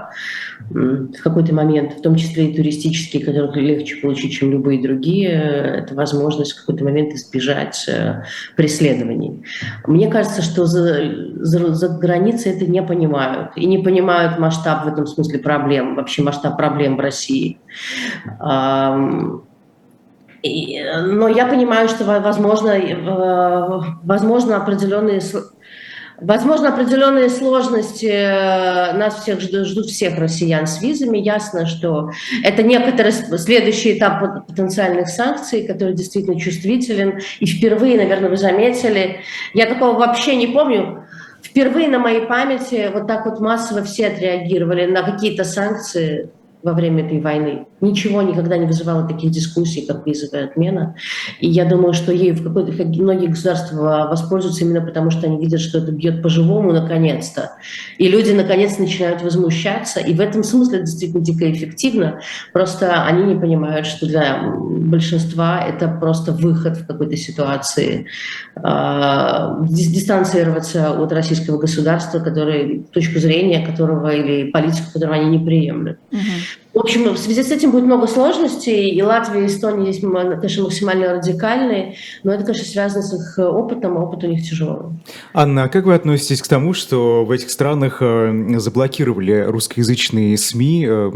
в 0.70 1.22
какой-то 1.22 1.54
момент, 1.54 1.94
в 1.94 2.02
том 2.02 2.16
числе 2.16 2.48
и 2.48 2.56
туристические, 2.56 3.24
которых 3.24 3.56
легче 3.56 3.96
получить, 3.96 4.32
чем 4.32 4.52
любые 4.52 4.82
другие, 4.82 5.30
это 5.30 5.94
возможность 5.94 6.52
в 6.52 6.60
какой-то 6.60 6.84
момент 6.84 7.14
избежать 7.14 7.86
э, 7.88 8.22
преследований. 8.56 9.42
Мне 9.86 10.08
кажется, 10.08 10.42
что 10.42 10.66
за, 10.66 11.12
за, 11.40 11.74
за 11.74 11.88
границей 11.88 12.52
это 12.52 12.66
не 12.66 12.82
понимают. 12.82 13.52
И 13.56 13.66
не 13.66 13.78
понимают 13.78 14.38
масштаб 14.38 14.84
в 14.84 14.88
этом 14.88 15.06
смысле 15.06 15.38
проблем, 15.38 15.94
вообще 15.94 16.22
масштаб 16.22 16.56
проблем 16.56 16.67
в 16.70 17.00
России. 17.00 17.58
Но 18.40 19.42
я 21.28 21.46
понимаю, 21.46 21.88
что 21.88 22.04
возможно, 22.20 22.78
возможно 24.02 24.56
определенные 24.56 25.20
Возможно, 26.20 26.70
определенные 26.70 27.30
сложности 27.30 28.06
э, 28.06 28.92
нас 28.94 29.22
всех 29.22 29.40
ждут, 29.40 29.68
ждут 29.68 29.86
всех 29.86 30.18
россиян 30.18 30.66
с 30.66 30.82
визами. 30.82 31.18
Ясно, 31.18 31.64
что 31.66 32.10
это 32.42 32.64
некоторый 32.64 33.12
следующий 33.12 33.96
этап 33.96 34.48
потенциальных 34.48 35.08
санкций, 35.10 35.64
который 35.64 35.94
действительно 35.94 36.38
чувствителен. 36.38 37.20
И 37.38 37.46
впервые, 37.46 37.96
наверное, 37.96 38.30
вы 38.30 38.36
заметили, 38.36 39.20
я 39.54 39.66
такого 39.66 39.96
вообще 39.96 40.34
не 40.34 40.48
помню, 40.48 41.04
впервые 41.40 41.86
на 41.86 42.00
моей 42.00 42.26
памяти 42.26 42.90
вот 42.92 43.06
так 43.06 43.24
вот 43.24 43.38
массово 43.38 43.84
все 43.84 44.08
отреагировали 44.08 44.86
на 44.86 45.04
какие-то 45.04 45.44
санкции 45.44 46.30
во 46.62 46.72
время 46.72 47.04
этой 47.04 47.20
войны. 47.20 47.66
Ничего 47.80 48.22
никогда 48.22 48.56
не 48.56 48.66
вызывало 48.66 49.06
таких 49.06 49.30
дискуссий, 49.30 49.86
как 49.86 50.04
визовая 50.06 50.46
отмена. 50.46 50.96
И 51.38 51.48
я 51.48 51.64
думаю, 51.64 51.92
что 51.92 52.12
ей 52.12 52.32
в 52.32 52.42
какой-то 52.42 52.72
многие 52.84 53.28
государства 53.28 54.08
воспользуются 54.10 54.64
именно 54.64 54.80
потому, 54.80 55.10
что 55.10 55.26
они 55.26 55.38
видят, 55.38 55.60
что 55.60 55.78
это 55.78 55.92
бьет 55.92 56.20
по-живому 56.22 56.72
наконец-то. 56.72 57.52
И 57.98 58.08
люди 58.08 58.32
наконец 58.32 58.78
начинают 58.78 59.22
возмущаться. 59.22 60.00
И 60.00 60.12
в 60.14 60.20
этом 60.20 60.42
смысле 60.42 60.80
действительно 60.80 61.22
дико 61.22 61.50
эффективно. 61.50 62.20
Просто 62.52 63.04
они 63.04 63.22
не 63.22 63.38
понимают, 63.38 63.86
что 63.86 64.06
для 64.06 64.42
большинства 64.42 65.64
это 65.64 65.86
просто 65.86 66.32
выход 66.32 66.78
в 66.78 66.86
какой-то 66.86 67.16
ситуации. 67.16 68.06
Э, 68.56 69.64
дистанцироваться 69.68 70.90
от 70.90 71.12
российского 71.12 71.58
государства, 71.58 72.18
который, 72.18 72.84
точку 72.92 73.20
зрения 73.20 73.64
которого 73.64 74.08
или 74.08 74.50
политику 74.50 74.92
которого 74.92 75.14
они 75.14 75.38
не 75.38 75.44
приемлют. 75.44 75.98
Угу. 76.10 76.20
В 76.78 76.82
общем, 76.82 77.12
в 77.12 77.18
связи 77.18 77.42
с 77.42 77.50
этим 77.50 77.72
будет 77.72 77.86
много 77.86 78.06
сложностей, 78.06 78.90
и 78.90 79.02
Латвия 79.02 79.42
и 79.42 79.46
Эстония 79.46 79.90
здесь, 79.90 80.00
конечно, 80.00 80.62
максимально 80.62 81.14
радикальные, 81.14 81.96
но 82.22 82.32
это, 82.32 82.44
конечно, 82.44 82.64
связано 82.64 83.02
с 83.02 83.12
их 83.12 83.44
опытом, 83.44 83.98
а 83.98 84.02
опыт 84.02 84.22
у 84.22 84.28
них 84.28 84.48
тяжелый. 84.48 84.92
Анна, 85.34 85.64
а 85.64 85.68
как 85.68 85.86
вы 85.86 85.94
относитесь 85.94 86.40
к 86.40 86.46
тому, 86.46 86.74
что 86.74 87.24
в 87.24 87.32
этих 87.32 87.50
странах 87.50 87.98
э, 88.00 88.58
заблокировали 88.58 89.44
русскоязычные 89.48 90.38
СМИ, 90.38 90.86
э, 90.88 91.10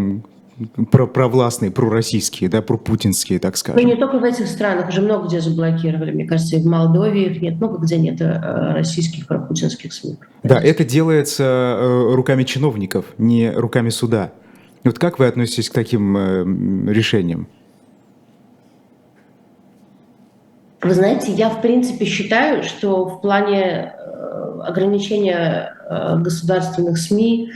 про 0.90 1.07
провластные, 1.07 1.71
пророссийские, 1.71 2.50
да, 2.50 2.61
пропутинские, 2.61 3.38
так 3.38 3.57
скажем. 3.57 3.81
Ну, 3.81 3.88
не 3.88 3.95
только 3.95 4.19
в 4.19 4.25
этих 4.25 4.49
странах, 4.49 4.88
уже 4.88 5.00
много 5.00 5.28
где 5.28 5.40
заблокировали. 5.40 6.11
Мне 6.11 6.26
кажется, 6.26 6.57
и 6.57 6.61
в 6.61 6.66
Молдове 6.66 7.26
их 7.26 7.40
нет, 7.40 7.54
много 7.54 7.78
где 7.78 7.99
нет 7.99 8.21
э, 8.21 8.73
российских 8.75 9.28
пропутинских 9.28 9.92
СМИ. 9.92 10.16
Да, 10.42 10.61
это 10.61 10.83
делается 10.83 11.78
руками 12.11 12.42
чиновников, 12.42 13.04
не 13.16 13.49
руками 13.49 13.90
суда. 13.90 14.33
Вот 14.84 14.98
как 14.98 15.18
вы 15.18 15.26
относитесь 15.26 15.70
к 15.70 15.74
таким 15.74 16.16
э, 16.16 16.92
решениям? 16.92 17.46
Вы 20.80 20.94
знаете, 20.94 21.30
я 21.30 21.48
в 21.48 21.62
принципе 21.62 22.04
считаю, 22.04 22.64
что 22.64 23.04
в 23.04 23.20
плане 23.20 23.94
э, 23.94 24.60
ограничения 24.62 25.76
э, 25.88 26.18
государственных 26.18 26.98
СМИ 26.98 27.52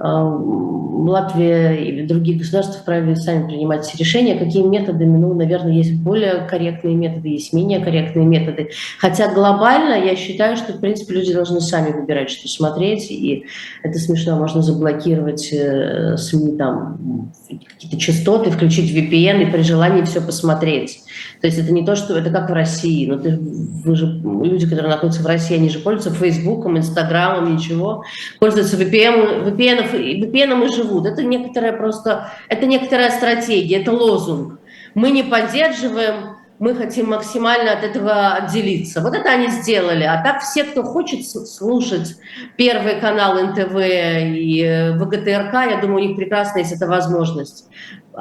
Латвия 0.00 1.74
и 1.74 2.06
другие 2.06 2.38
государства 2.38 2.80
вправе 2.80 3.16
сами 3.16 3.46
принимать 3.46 3.94
решения. 3.96 4.38
Какими 4.38 4.66
методами? 4.66 5.18
Ну, 5.18 5.34
наверное, 5.34 5.72
есть 5.72 5.94
более 5.94 6.46
корректные 6.48 6.94
методы, 6.94 7.28
есть 7.28 7.52
менее 7.52 7.80
корректные 7.80 8.26
методы. 8.26 8.70
Хотя 8.98 9.32
глобально 9.32 9.94
я 9.94 10.16
считаю, 10.16 10.56
что, 10.56 10.72
в 10.72 10.80
принципе, 10.80 11.14
люди 11.14 11.34
должны 11.34 11.60
сами 11.60 11.92
выбирать, 11.92 12.30
что 12.30 12.48
смотреть. 12.48 13.10
И 13.10 13.44
это 13.82 13.98
смешно, 13.98 14.36
можно 14.36 14.62
заблокировать 14.62 15.52
э, 15.52 16.16
СМИ, 16.16 16.56
там, 16.56 17.32
какие-то 17.48 17.98
частоты, 17.98 18.50
включить 18.50 18.94
VPN 18.94 19.42
и 19.42 19.50
при 19.50 19.62
желании 19.62 20.02
все 20.02 20.22
посмотреть. 20.22 21.00
То 21.40 21.46
есть 21.46 21.58
это 21.58 21.72
не 21.72 21.84
то, 21.84 21.96
что 21.96 22.16
это 22.16 22.30
как 22.30 22.50
в 22.50 22.52
России. 22.52 23.06
Но 23.06 23.18
ты, 23.18 23.38
вы 23.38 23.96
же, 23.96 24.06
люди, 24.06 24.68
которые 24.68 24.90
находятся 24.90 25.22
в 25.22 25.26
России, 25.26 25.56
они 25.56 25.70
же 25.70 25.78
пользуются 25.78 26.18
Фейсбуком, 26.20 26.78
Инстаграмом, 26.78 27.54
ничего. 27.54 28.04
Пользуются 28.38 28.76
VPN, 28.76 29.44
VPN, 29.44 30.22
VPN 30.22 30.64
и 30.66 30.74
живут. 30.74 31.06
Это 31.06 31.22
некоторая 31.22 31.72
просто, 31.72 32.32
это 32.48 32.66
некоторая 32.66 33.10
стратегия, 33.10 33.80
это 33.80 33.92
лозунг. 33.92 34.58
Мы 34.94 35.10
не 35.10 35.22
поддерживаем 35.22 36.40
мы 36.60 36.74
хотим 36.74 37.08
максимально 37.08 37.72
от 37.72 37.82
этого 37.82 38.34
отделиться. 38.34 39.00
Вот 39.00 39.14
это 39.14 39.30
они 39.30 39.48
сделали. 39.48 40.04
А 40.04 40.22
так 40.22 40.42
все, 40.42 40.64
кто 40.64 40.82
хочет 40.82 41.26
слушать 41.26 42.16
Первый 42.56 43.00
канал 43.00 43.42
НТВ 43.42 43.74
и 43.76 44.62
э, 44.62 44.92
ВГТРК, 44.98 45.54
я 45.54 45.78
думаю, 45.80 46.04
у 46.04 46.08
них 46.08 46.16
прекрасно 46.18 46.58
есть 46.58 46.72
эта 46.72 46.86
возможность. 46.86 47.66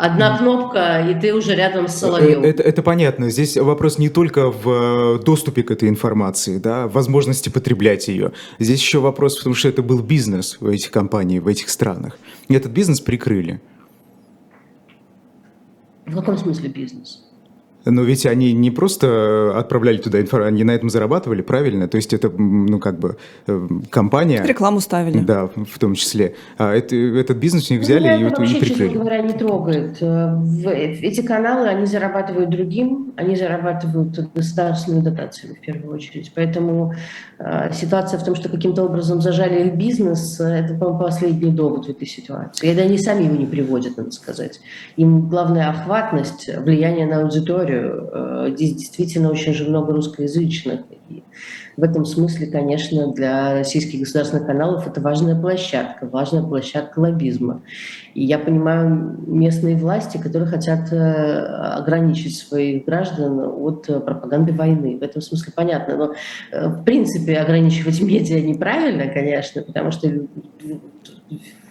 Одна 0.01 0.37
кнопка, 0.37 1.05
и 1.09 1.19
ты 1.19 1.33
уже 1.33 1.55
рядом 1.55 1.89
с. 1.89 2.01
Э, 2.03 2.41
это, 2.41 2.63
это 2.63 2.81
понятно. 2.81 3.29
Здесь 3.29 3.57
вопрос 3.57 3.97
не 3.97 4.07
только 4.07 4.49
в 4.49 5.17
э, 5.17 5.23
доступе 5.25 5.61
к 5.61 5.71
этой 5.71 5.89
информации, 5.89 6.57
да, 6.57 6.87
возможности 6.87 7.49
потреблять 7.49 8.07
ее. 8.07 8.31
Здесь 8.59 8.79
еще 8.79 8.99
вопрос 8.99 9.37
в 9.37 9.43
том, 9.43 9.53
что 9.53 9.67
это 9.67 9.83
был 9.83 10.01
бизнес 10.01 10.55
в 10.61 10.67
этих 10.67 10.91
компаниях, 10.91 11.43
в 11.43 11.49
этих 11.49 11.69
странах. 11.69 12.17
И 12.47 12.53
этот 12.53 12.71
бизнес 12.71 13.01
прикрыли. 13.01 13.59
В 16.05 16.15
каком 16.15 16.37
смысле 16.37 16.69
бизнес? 16.69 17.28
Но 17.85 18.01
ведь 18.03 18.25
они 18.25 18.51
не 18.53 18.71
просто 18.71 19.57
отправляли 19.57 19.97
туда 19.97 20.19
информацию, 20.19 20.49
они 20.49 20.63
на 20.63 20.71
этом 20.71 20.89
зарабатывали, 20.89 21.41
правильно? 21.41 21.87
То 21.87 21.95
есть 21.95 22.13
это, 22.13 22.29
ну, 22.29 22.79
как 22.79 22.99
бы, 22.99 23.17
э, 23.47 23.67
компания... 23.89 24.43
Рекламу 24.45 24.81
ставили. 24.81 25.19
Да, 25.19 25.47
в 25.47 25.79
том 25.79 25.95
числе. 25.95 26.35
А 26.57 26.73
это, 26.73 26.95
этот 26.95 27.37
бизнес 27.37 27.69
у 27.71 27.73
них 27.73 27.83
взяли 27.83 28.07
ну, 28.09 28.19
и, 28.19 28.23
вообще, 28.25 28.57
и 28.57 28.59
прикрыли. 28.59 28.89
честно 28.89 28.99
говоря, 28.99 29.21
не 29.21 29.33
трогает. 29.33 29.97
Э, 30.01 30.35
эти 31.01 31.21
каналы, 31.21 31.67
они 31.67 31.85
зарабатывают 31.85 32.49
другим, 32.49 33.13
они 33.15 33.35
зарабатывают 33.35 34.17
государственную 34.33 35.01
дотацию 35.01 35.55
в 35.55 35.59
первую 35.59 35.95
очередь. 35.95 36.31
Поэтому 36.35 36.93
э, 37.39 37.71
ситуация 37.73 38.19
в 38.19 38.25
том, 38.25 38.35
что 38.35 38.49
каким-то 38.49 38.83
образом 38.83 39.21
зажали 39.21 39.67
их 39.67 39.75
бизнес, 39.75 40.39
это, 40.39 40.73
по-моему, 40.73 40.99
последний 40.99 41.51
довод 41.51 41.85
в 41.85 41.89
этой 41.89 42.07
ситуации. 42.07 42.67
И 42.67 42.79
они 42.79 42.97
сами 42.97 43.23
его 43.23 43.35
не 43.35 43.45
приводят, 43.45 43.95
надо 43.97 44.11
сказать. 44.11 44.59
Им 44.97 45.29
главная 45.29 45.69
охватность, 45.69 46.49
влияние 46.57 47.05
на 47.05 47.21
аудиторию, 47.21 47.68
Э, 47.71 48.51
здесь 48.55 48.75
действительно 48.75 49.31
очень 49.31 49.53
же 49.53 49.67
много 49.67 49.93
русскоязычных. 49.93 50.81
И 51.09 51.23
в 51.77 51.83
этом 51.83 52.05
смысле, 52.05 52.47
конечно, 52.47 53.11
для 53.13 53.53
российских 53.53 53.99
государственных 53.99 54.45
каналов 54.45 54.87
это 54.87 55.01
важная 55.01 55.39
площадка, 55.39 56.07
важная 56.07 56.43
площадка 56.43 56.99
лоббизма. 56.99 57.61
И 58.13 58.23
я 58.25 58.39
понимаю 58.39 59.17
местные 59.25 59.75
власти, 59.75 60.17
которые 60.17 60.49
хотят 60.49 60.91
э, 60.91 60.97
ограничить 60.97 62.37
своих 62.37 62.85
граждан 62.85 63.39
от 63.39 63.85
пропаганды 63.85 64.53
войны. 64.53 64.97
В 64.97 65.03
этом 65.03 65.21
смысле 65.21 65.53
понятно. 65.55 65.97
Но, 65.97 66.13
э, 66.51 66.67
в 66.67 66.83
принципе, 66.83 67.37
ограничивать 67.37 68.01
медиа 68.01 68.41
неправильно, 68.41 69.07
конечно, 69.07 69.61
потому 69.61 69.91
что 69.91 70.09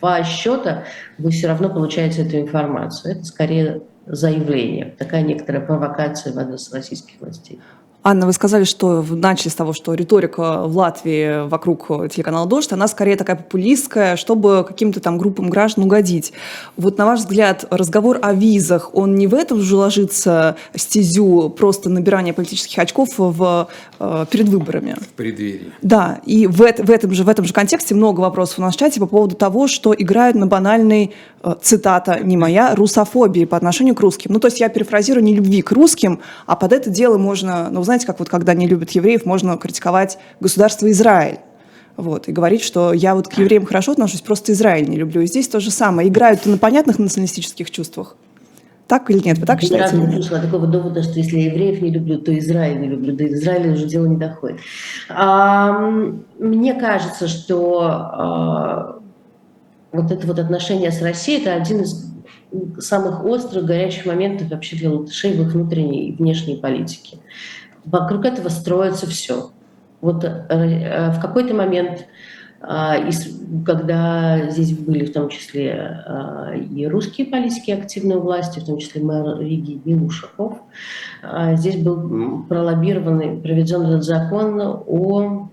по 0.01 0.23
счета 0.23 0.85
вы 1.19 1.31
все 1.31 1.49
равно 1.49 1.69
получаете 1.69 2.23
эту 2.23 2.39
информацию. 2.39 3.17
Это 3.17 3.25
скорее 3.25 3.83
заявление, 4.09 4.95
такая 4.99 5.23
некоторая 5.23 5.65
провокация 5.65 6.33
в 6.33 6.39
адрес 6.39 6.73
российских 6.73 7.21
властей. 7.21 7.61
Анна, 8.09 8.25
вы 8.25 8.33
сказали, 8.33 8.65
что 8.65 9.05
начали 9.07 9.51
с 9.51 9.55
того, 9.55 9.75
что 9.75 9.93
риторика 9.93 10.63
в 10.67 10.75
Латвии 10.75 11.47
вокруг 11.47 11.89
телеканала 12.11 12.47
«Дождь», 12.47 12.73
она 12.73 12.89
скорее 12.89 13.17
такая 13.17 13.37
популистская, 13.37 14.17
чтобы 14.17 14.65
каким-то 14.67 14.99
там 15.01 15.19
группам 15.19 15.51
граждан 15.51 15.85
угодить. 15.85 16.33
Вот 16.79 16.97
на 16.97 17.05
ваш 17.05 17.21
взгляд, 17.21 17.67
разговор 17.69 18.19
о 18.23 18.33
визах, 18.33 18.95
он 18.95 19.17
не 19.17 19.27
в 19.27 19.35
этом 19.35 19.61
же 19.61 19.77
ложится 19.77 20.57
стезю 20.75 21.51
просто 21.51 21.91
набирания 21.91 22.33
политических 22.33 22.79
очков 22.79 23.11
в, 23.19 23.69
э, 24.01 24.27
перед 24.31 24.49
выборами? 24.49 24.97
В 24.99 25.09
преддверии. 25.09 25.71
Да, 25.83 26.21
и 26.25 26.47
в, 26.47 26.57
в 26.61 26.91
этом 26.91 27.13
же, 27.13 27.25
в 27.25 27.29
этом 27.29 27.45
же 27.45 27.53
контексте 27.53 27.95
много 27.95 28.23
вопросов 28.23 28.59
у 28.59 28.63
нас 28.63 28.75
в 28.75 28.79
чате 28.79 29.01
по 29.01 29.07
поводу 29.07 29.37
того, 29.37 29.69
что 29.69 29.95
играют 29.95 30.35
на 30.35 30.47
банальной, 30.47 31.13
э, 31.43 31.55
цитата 31.61 32.21
не 32.23 32.39
моя, 32.39 32.75
русофобии 32.75 33.45
по 33.45 33.59
отношению 33.59 33.95
к 33.95 34.01
русским. 34.01 34.33
Ну, 34.33 34.41
то 34.41 34.47
есть 34.47 34.61
я 34.61 34.71
перефразирую 34.71 35.23
не 35.23 35.35
любви 35.35 35.61
к 35.61 35.73
русским, 35.73 36.21
а 36.47 36.57
под 36.57 36.73
это 36.73 36.89
дело 36.89 37.19
можно, 37.19 37.69
ну, 37.71 37.83
знаете, 37.83 37.98
как 38.05 38.19
вот 38.19 38.29
когда 38.29 38.55
не 38.55 38.67
любят 38.67 38.91
евреев, 38.91 39.25
можно 39.25 39.57
критиковать 39.57 40.19
государство 40.41 40.91
Израиль. 40.91 41.39
Вот, 41.97 42.29
и 42.29 42.33
говорить, 42.33 42.63
что 42.63 42.93
я 42.93 43.17
вот 43.17 43.27
к 43.27 43.33
евреям 43.35 43.67
хорошо 43.67 43.93
отношусь, 43.93 44.21
просто 44.21 44.53
Израиль 44.53 44.89
не 44.89 44.97
люблю. 44.97 45.21
И 45.21 45.27
здесь 45.27 45.49
то 45.49 45.59
же 45.59 45.73
самое. 45.73 46.09
Играют 46.09 46.47
на 46.47 46.57
понятных 46.57 47.01
националистических 47.01 47.71
чувствах. 47.73 48.17
Так 48.87 49.11
или 49.11 49.19
нет? 49.19 49.39
Вы 49.39 49.47
так 49.47 49.61
считаете? 49.61 49.97
разу 49.97 50.07
не 50.07 50.13
слышала 50.13 50.41
такого 50.41 50.67
довода, 50.67 51.03
что 51.03 51.19
если 51.19 51.39
я 51.39 51.51
евреев 51.51 51.83
не 51.83 51.91
люблю, 51.91 52.19
то 52.19 52.37
Израиль 52.39 52.81
не 52.81 52.89
люблю. 52.89 53.15
До 53.15 53.27
Израиля 53.27 53.73
уже 53.73 53.85
дело 53.87 54.07
не 54.07 54.17
доходит. 54.17 54.61
А, 55.11 55.79
мне 56.39 56.75
кажется, 56.75 57.29
что 57.29 57.81
а, 57.83 58.99
вот 59.93 60.11
это 60.11 60.27
вот 60.27 60.39
отношение 60.39 60.91
с 60.91 61.03
Россией– 61.03 61.41
это 61.43 61.55
один 61.55 61.83
из 61.83 62.09
самых 62.79 63.25
острых, 63.25 63.67
горячих 63.67 64.07
моментов 64.07 64.49
вообще 64.49 64.77
для 64.77 64.91
латышей 64.91 65.35
в 65.35 65.43
их 65.43 65.53
внутренней 65.53 66.09
и 66.09 66.13
внешней 66.17 66.57
политике. 66.57 67.19
Вокруг 67.91 68.25
этого 68.25 68.49
строится 68.49 69.07
все. 69.07 69.51
Вот 70.01 70.25
э, 70.25 70.29
э, 70.51 71.11
в 71.13 71.21
какой-то 71.21 71.55
момент 71.55 72.07
и 72.61 73.13
с- 73.13 73.39
когда 73.65 74.51
здесь 74.51 74.77
были 74.77 75.05
в 75.05 75.13
том 75.13 75.29
числе 75.29 76.05
и 76.73 76.89
русские 76.89 77.29
политики 77.29 77.71
активные 77.71 78.19
у 78.19 78.23
власти, 78.23 78.59
в 78.59 78.65
том 78.67 78.79
числе 78.79 79.01
мэр 79.01 79.39
Риги 79.39 79.81
Мил 79.85 80.05
Ушаков, 80.05 80.59
а, 81.23 81.55
здесь 81.55 81.77
был 81.77 81.97
м, 81.99 82.47
пролоббированный, 82.49 83.37
проведен 83.41 83.83
этот 83.83 84.03
закон 84.03 84.61
о 84.61 85.49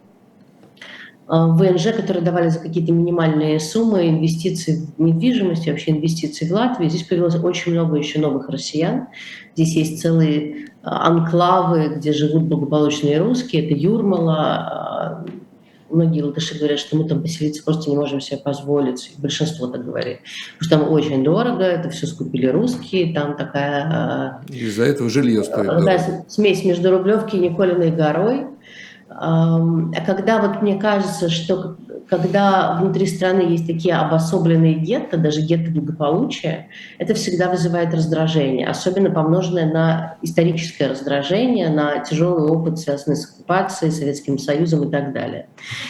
ВНЖ, 1.28 1.94
которые 1.96 2.24
давали 2.24 2.50
за 2.50 2.60
какие-то 2.60 2.92
минимальные 2.92 3.60
суммы 3.60 4.10
инвестиций 4.10 4.88
в 4.98 5.02
недвижимость, 5.02 5.66
и 5.66 5.72
вообще 5.72 5.92
инвестиций 5.92 6.48
в 6.48 6.52
Латвию. 6.52 6.90
Здесь 6.90 7.04
появилось 7.04 7.36
очень 7.36 7.72
много 7.74 7.98
еще 7.98 8.20
новых 8.20 8.50
россиян. 8.50 9.08
Здесь 9.56 9.76
есть 9.76 10.02
целые 10.02 10.68
анклавы, 10.86 11.96
где 11.96 12.14
живут 12.14 12.44
благополучные 12.44 13.18
русские. 13.20 13.66
Это 13.66 13.74
Юрмала. 13.76 14.36
а, 14.38 15.26
Многие 15.92 16.22
латыши 16.24 16.58
говорят, 16.58 16.80
что 16.80 16.98
мы 16.98 17.08
там 17.08 17.22
поселиться 17.22 17.64
просто 17.64 17.90
не 17.92 17.96
можем 17.96 18.20
себе 18.20 18.38
позволить. 18.40 19.14
Большинство 19.20 19.68
так 19.68 19.86
говорит. 19.86 20.18
Потому 20.60 20.62
что 20.62 20.78
там 20.80 20.92
очень 20.92 21.24
дорого, 21.24 21.64
это 21.64 21.90
все 21.90 22.08
скупили 22.08 22.48
русские. 22.48 23.14
Там 23.14 23.38
такая 23.38 23.84
а, 23.84 24.42
Из-за 24.52 24.84
этого 24.86 25.10
жилье 25.10 25.44
стоит 25.44 25.68
дорого. 25.68 25.98
с- 25.98 26.34
смесь 26.34 26.66
между 26.66 26.90
Рублевки 26.90 27.36
и 27.36 27.40
Николиной 27.50 27.92
горой. 27.92 28.48
А 29.18 30.06
когда 30.06 30.42
вот 30.42 30.62
мне 30.62 30.76
кажется, 30.76 31.30
что 31.30 31.78
когда 32.10 32.78
внутри 32.80 33.08
страны 33.08 33.42
есть 33.42 33.66
такие 33.66 33.96
обособленные 33.96 34.74
гетто, 34.74 35.18
даже 35.18 35.42
гетто 35.42 35.72
благополучия, 35.72 36.68
это 36.98 37.14
всегда 37.14 37.50
вызывает 37.50 37.94
раздражение, 37.94 38.68
особенно 38.68 39.10
помноженное 39.10 39.72
на 39.72 40.18
историческое 40.22 40.88
раздражение, 40.88 41.70
на 41.70 42.00
тяжелый 42.00 42.50
опыт, 42.50 42.78
связанный 42.78 43.16
с 43.16 43.32
оккупацией, 43.32 43.92
Советским 43.92 44.38
Союзом 44.38 44.88
и 44.88 44.92
так 44.92 45.14
далее. 45.14 45.48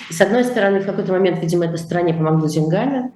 И 0.10 0.14
с 0.14 0.22
одной 0.22 0.44
стороны, 0.44 0.80
в 0.80 0.86
какой-то 0.86 1.12
момент, 1.12 1.42
видимо, 1.42 1.66
этой 1.66 1.80
стране 1.80 2.14
помогло 2.14 2.48
деньгами, 2.48 3.12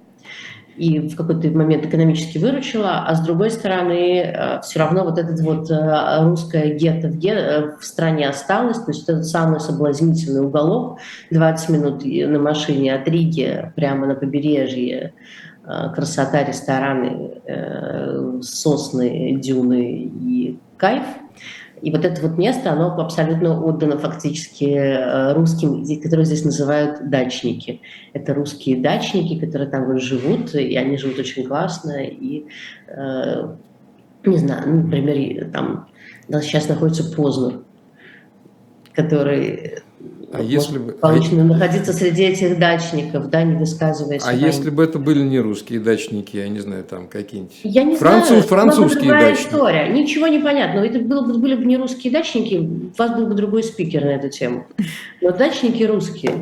и 0.80 0.98
в 0.98 1.14
какой-то 1.14 1.48
момент 1.50 1.84
экономически 1.84 2.38
выручила, 2.38 3.04
а 3.06 3.14
с 3.14 3.20
другой 3.20 3.50
стороны, 3.50 4.34
все 4.62 4.78
равно 4.78 5.04
вот 5.04 5.18
этот 5.18 5.38
вот 5.40 5.70
э, 5.70 6.22
русское 6.22 6.74
гетто 6.74 7.08
в, 7.08 7.18
ге- 7.18 7.34
э, 7.34 7.76
в 7.78 7.84
стране 7.84 8.26
осталось, 8.26 8.78
то 8.78 8.90
есть 8.90 9.02
этот 9.02 9.26
самый 9.26 9.60
соблазнительный 9.60 10.40
уголок, 10.40 10.98
20 11.30 11.68
минут 11.68 12.04
на 12.04 12.38
машине 12.38 12.94
от 12.94 13.06
Риги 13.06 13.70
прямо 13.76 14.06
на 14.06 14.14
побережье, 14.14 15.12
э, 15.64 15.88
красота, 15.94 16.44
рестораны, 16.44 17.42
э, 17.44 18.38
сосны, 18.40 19.38
дюны 19.38 20.10
и 20.22 20.58
кайф. 20.78 21.04
И 21.82 21.90
вот 21.90 22.04
это 22.04 22.20
вот 22.20 22.36
место, 22.36 22.72
оно 22.72 22.94
абсолютно 23.00 23.58
отдано 23.62 23.98
фактически 23.98 24.64
э, 24.64 25.32
русским, 25.32 25.84
которые 26.00 26.26
здесь 26.26 26.44
называют 26.44 27.08
дачники. 27.08 27.80
Это 28.12 28.34
русские 28.34 28.80
дачники, 28.80 29.38
которые 29.38 29.70
там 29.70 29.86
вот 29.86 30.00
живут, 30.00 30.54
и 30.54 30.76
они 30.76 30.98
живут 30.98 31.18
очень 31.18 31.46
классно. 31.46 32.02
И, 32.02 32.46
э, 32.88 33.48
не 34.24 34.36
знаю, 34.36 34.62
ну, 34.66 34.82
например, 34.82 35.50
там 35.50 35.88
сейчас 36.28 36.68
находится 36.68 37.04
Познер, 37.14 37.60
который 38.92 39.82
А 40.32 40.40
если 40.40 40.78
бы- 40.78 40.92
получено 40.92 41.42
находиться 41.44 41.92
среди 41.92 42.22
этих 42.22 42.58
дачников, 42.58 43.30
да, 43.30 43.42
не 43.42 43.56
высказываясь. 43.56 44.22
А 44.24 44.32
если 44.32 44.70
бы 44.70 44.84
это 44.84 44.98
были 45.00 45.22
не 45.22 45.40
русские 45.40 45.80
дачники, 45.80 46.36
я 46.36 46.48
не 46.48 46.60
знаю, 46.60 46.84
там 46.84 47.08
какие-нибудь 47.08 47.56
Я 47.64 47.82
не 47.82 47.96
Француз- 47.96 48.28
знаю, 48.28 48.42
это 48.44 48.48
была 48.54 48.64
бы 48.64 48.70
французские 48.72 49.10
дачники. 49.10 49.48
история. 49.48 49.88
Ничего 49.88 50.26
не 50.28 50.38
понятно. 50.38 50.80
Это 50.80 51.00
было 51.00 51.22
бы, 51.26 51.36
были 51.38 51.56
бы 51.56 51.64
не 51.64 51.76
русские 51.76 52.12
дачники, 52.12 52.54
у 52.56 52.90
вас 52.96 53.10
был 53.16 53.26
бы 53.26 53.34
другой 53.34 53.64
спикер 53.64 54.04
на 54.04 54.10
эту 54.10 54.28
тему. 54.28 54.66
Но 55.20 55.32
дачники 55.32 55.82
русские. 55.82 56.32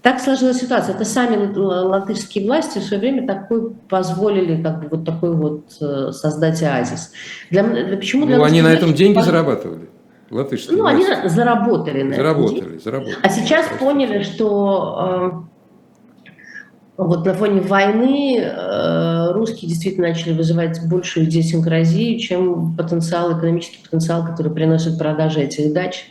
Так 0.00 0.20
сложилась 0.20 0.58
ситуация. 0.60 0.94
Это 0.94 1.04
сами 1.04 1.52
латышские 1.54 2.46
власти 2.46 2.78
в 2.78 2.82
свое 2.84 3.00
время 3.00 3.26
такой 3.26 3.72
позволили, 3.90 4.62
как 4.62 4.80
бы 4.80 4.88
вот 4.96 5.04
такой 5.04 5.34
вот 5.34 5.64
э, 5.80 6.12
создать 6.12 6.62
оазис. 6.62 7.12
Для, 7.50 7.62
для- 7.64 7.96
почему 7.96 8.24
для 8.24 8.38
Ну, 8.38 8.44
они 8.44 8.62
на 8.62 8.72
этом 8.72 8.94
деньги 8.94 9.20
зарабатывали. 9.20 9.88
Латышские 10.30 10.76
Ну, 10.76 10.84
они 10.86 11.04
власти. 11.04 11.22
на- 11.22 11.28
заработали 11.28 12.00
этом 12.00 12.14
заработали, 12.14 12.78
заработали. 12.78 13.16
А 13.22 13.28
сейчас 13.30 13.66
поняли, 13.78 14.22
что 14.22 15.46
э, 16.26 16.32
вот 16.98 17.24
на 17.24 17.32
фоне 17.34 17.60
войны 17.60 18.38
э, 18.40 19.32
русские 19.32 19.68
действительно 19.68 20.08
начали 20.08 20.32
вызывать 20.34 20.80
большую 20.88 21.26
идиосинкразию, 21.26 22.18
чем 22.18 22.76
потенциал, 22.76 23.38
экономический 23.38 23.82
потенциал, 23.82 24.26
который 24.26 24.52
приносит 24.52 24.98
продажи 24.98 25.40
этих 25.40 25.72
дач. 25.72 26.04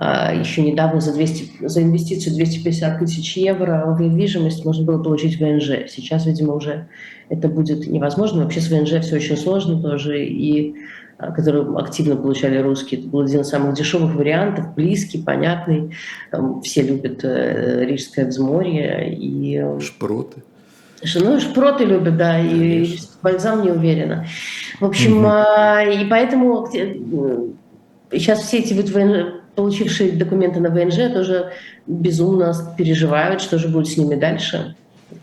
Еще 0.00 0.62
недавно 0.62 1.00
за, 1.00 1.12
200, 1.12 1.66
за 1.66 1.82
инвестицию 1.82 2.34
250 2.34 2.98
тысяч 3.00 3.36
евро 3.36 3.84
в 3.86 4.00
недвижимость 4.00 4.64
можно 4.64 4.84
было 4.84 5.02
получить 5.02 5.38
ВНЖ. 5.38 5.90
Сейчас, 5.90 6.24
видимо, 6.24 6.54
уже 6.54 6.88
это 7.28 7.48
будет 7.48 7.86
невозможно. 7.86 8.42
Вообще 8.42 8.60
с 8.60 8.70
ВНЖ 8.70 9.04
все 9.04 9.16
очень 9.16 9.36
сложно 9.36 9.82
тоже. 9.82 10.24
И 10.24 10.74
а, 11.20 11.32
который 11.32 11.62
активно 11.78 12.16
получали 12.16 12.56
русские. 12.58 13.00
Это 13.00 13.10
был 13.10 13.20
один 13.20 13.42
из 13.42 13.48
самых 13.48 13.74
дешевых 13.74 14.14
вариантов, 14.14 14.74
близкий, 14.74 15.18
понятный. 15.18 15.94
Там 16.30 16.62
все 16.62 16.80
любят 16.80 17.20
э, 17.24 17.84
Рижское 17.84 18.26
взморье. 18.26 19.14
И, 19.14 19.58
э, 19.58 19.80
Шпроты. 19.80 20.42
Ну, 21.16 21.40
шпроты 21.40 21.84
любят, 21.84 22.16
да, 22.16 22.40
и 22.40 22.48
Конечно. 22.48 23.08
бальзам 23.22 23.62
не 23.64 23.70
уверена. 23.70 24.26
В 24.80 24.84
общем, 24.86 25.24
а, 25.26 25.82
и 25.82 26.06
поэтому 26.06 26.66
э, 26.72 26.96
сейчас 28.12 28.40
все 28.40 28.58
эти 28.58 28.72
вот 28.72 28.88
получившие 29.54 30.12
документы 30.12 30.60
на 30.60 30.70
ВНЖ 30.70 31.12
тоже 31.12 31.52
безумно 31.86 32.54
переживают, 32.76 33.40
что 33.40 33.58
же 33.58 33.68
будет 33.68 33.88
с 33.88 33.96
ними 33.96 34.14
дальше. 34.14 34.76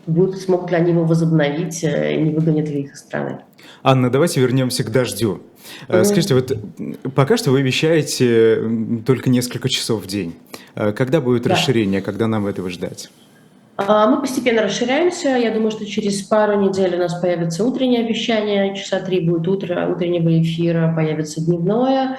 Будут, 0.06 0.38
смогут 0.40 0.70
ли 0.70 0.76
они 0.76 0.92
его 0.92 1.04
возобновить, 1.04 1.82
э, 1.82 2.14
не 2.16 2.30
выгонят 2.34 2.68
ли 2.68 2.82
их 2.82 2.92
из 2.94 3.00
страны. 3.00 3.38
Анна, 3.82 4.10
давайте 4.10 4.40
вернемся 4.40 4.84
к 4.84 4.90
дождю. 4.92 5.40
Э. 5.88 6.04
Скажите, 6.04 6.34
вот 6.34 6.52
пока 7.14 7.36
что 7.36 7.50
вы 7.50 7.62
вещаете 7.62 8.62
только 9.06 9.30
несколько 9.30 9.68
часов 9.68 10.04
в 10.04 10.06
день. 10.06 10.34
Э, 10.74 10.92
Когда 10.92 11.20
будет 11.20 11.44
Да. 11.44 11.50
расширение, 11.50 12.02
когда 12.02 12.26
нам 12.26 12.46
этого 12.46 12.70
ждать? 12.70 13.10
А, 13.80 14.08
Мы 14.08 14.20
постепенно 14.20 14.62
расширяемся. 14.62 15.28
Я 15.36 15.52
думаю, 15.52 15.70
что 15.70 15.86
через 15.86 16.22
пару 16.22 16.60
недель 16.60 16.96
у 16.96 16.98
нас 16.98 17.14
появится 17.14 17.64
утреннее 17.64 18.02
вещание. 18.02 18.74
Часа 18.74 18.98
три 18.98 19.20
будет 19.20 19.46
утро 19.46 19.86
утреннего 19.88 20.42
эфира, 20.42 20.92
появится 20.96 21.40
дневное. 21.40 22.18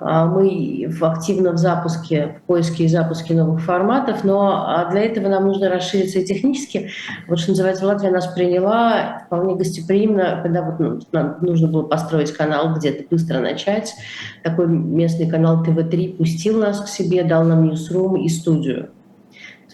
А, 0.00 0.24
Мы 0.24 0.90
активно 1.02 1.52
в 1.52 1.58
запуске, 1.58 2.38
в 2.38 2.46
поиске 2.46 2.84
и 2.84 2.88
запуске 2.88 3.34
новых 3.34 3.60
форматов, 3.60 4.24
но 4.24 4.64
а, 4.66 4.90
для 4.90 5.02
этого 5.02 5.28
нам 5.28 5.46
нужно 5.46 5.68
расшириться 5.68 6.20
и 6.20 6.24
технически. 6.24 6.88
Вот 7.28 7.38
что 7.38 7.50
называется, 7.50 7.86
Латвия 7.86 8.10
нас 8.10 8.26
приняла 8.28 9.24
вполне 9.26 9.56
гостеприимно, 9.56 10.40
когда 10.42 10.62
вот 10.62 10.80
ну, 10.80 11.00
нам 11.12 11.36
нужно 11.42 11.68
было 11.68 11.82
построить 11.82 12.32
канал, 12.32 12.74
где-то 12.74 13.04
быстро 13.10 13.40
начать. 13.40 13.94
Такой 14.42 14.68
местный 14.68 15.28
канал 15.28 15.62
ТВ-3 15.62 16.16
пустил 16.16 16.60
нас 16.60 16.80
к 16.80 16.88
себе, 16.88 17.24
дал 17.24 17.44
нам 17.44 17.64
ньюсрум 17.64 18.16
и 18.16 18.30
студию. 18.30 18.88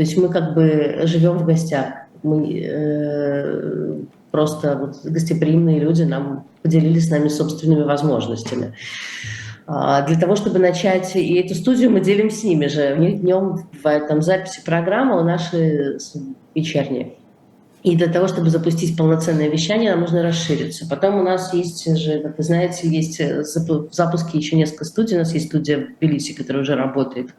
То 0.00 0.04
есть 0.04 0.16
мы 0.16 0.30
как 0.30 0.54
бы 0.54 1.00
живем 1.04 1.36
в 1.36 1.44
гостях. 1.44 1.92
Мы 2.22 2.58
э, 2.64 4.00
просто 4.30 4.74
вот 4.78 4.96
гостеприимные 5.04 5.78
люди 5.78 6.04
нам 6.04 6.46
поделились 6.62 7.08
с 7.08 7.10
нами 7.10 7.28
собственными 7.28 7.82
возможностями. 7.82 8.72
А, 9.66 10.00
Для 10.06 10.18
того, 10.18 10.36
чтобы 10.36 10.58
начать, 10.58 11.14
и 11.16 11.34
эту 11.34 11.54
студию 11.54 11.90
мы 11.90 12.00
делим 12.00 12.30
с 12.30 12.42
ними 12.42 12.66
же. 12.66 12.94
У 12.96 13.00
них 13.02 13.20
днем 13.20 13.58
в 13.82 13.86
этом 13.86 14.22
записи 14.22 14.62
программы, 14.64 15.20
у 15.20 15.22
наши 15.22 15.98
с- 15.98 16.16
вечерние. 16.54 17.16
И 17.82 17.94
для 17.94 18.06
того, 18.06 18.26
чтобы 18.26 18.48
запустить 18.48 18.96
полноценное 18.96 19.50
вещание, 19.50 19.90
нам 19.90 20.00
нужно 20.00 20.22
расшириться. 20.22 20.86
Потом 20.88 21.20
у 21.20 21.22
нас 21.22 21.52
есть 21.52 21.94
же, 21.98 22.20
как 22.20 22.38
вы 22.38 22.42
знаете, 22.44 22.88
есть 22.88 23.20
э, 23.20 23.42
запу- 23.42 23.90
в 23.90 23.94
запуске 23.94 24.38
еще 24.38 24.56
несколько 24.56 24.86
студий. 24.86 25.16
У 25.16 25.18
нас 25.20 25.34
есть 25.34 25.48
студия 25.48 25.76
в 25.76 25.98
Тбилиси, 25.98 26.32
которая 26.32 26.62
уже 26.62 26.74
работает 26.74 27.34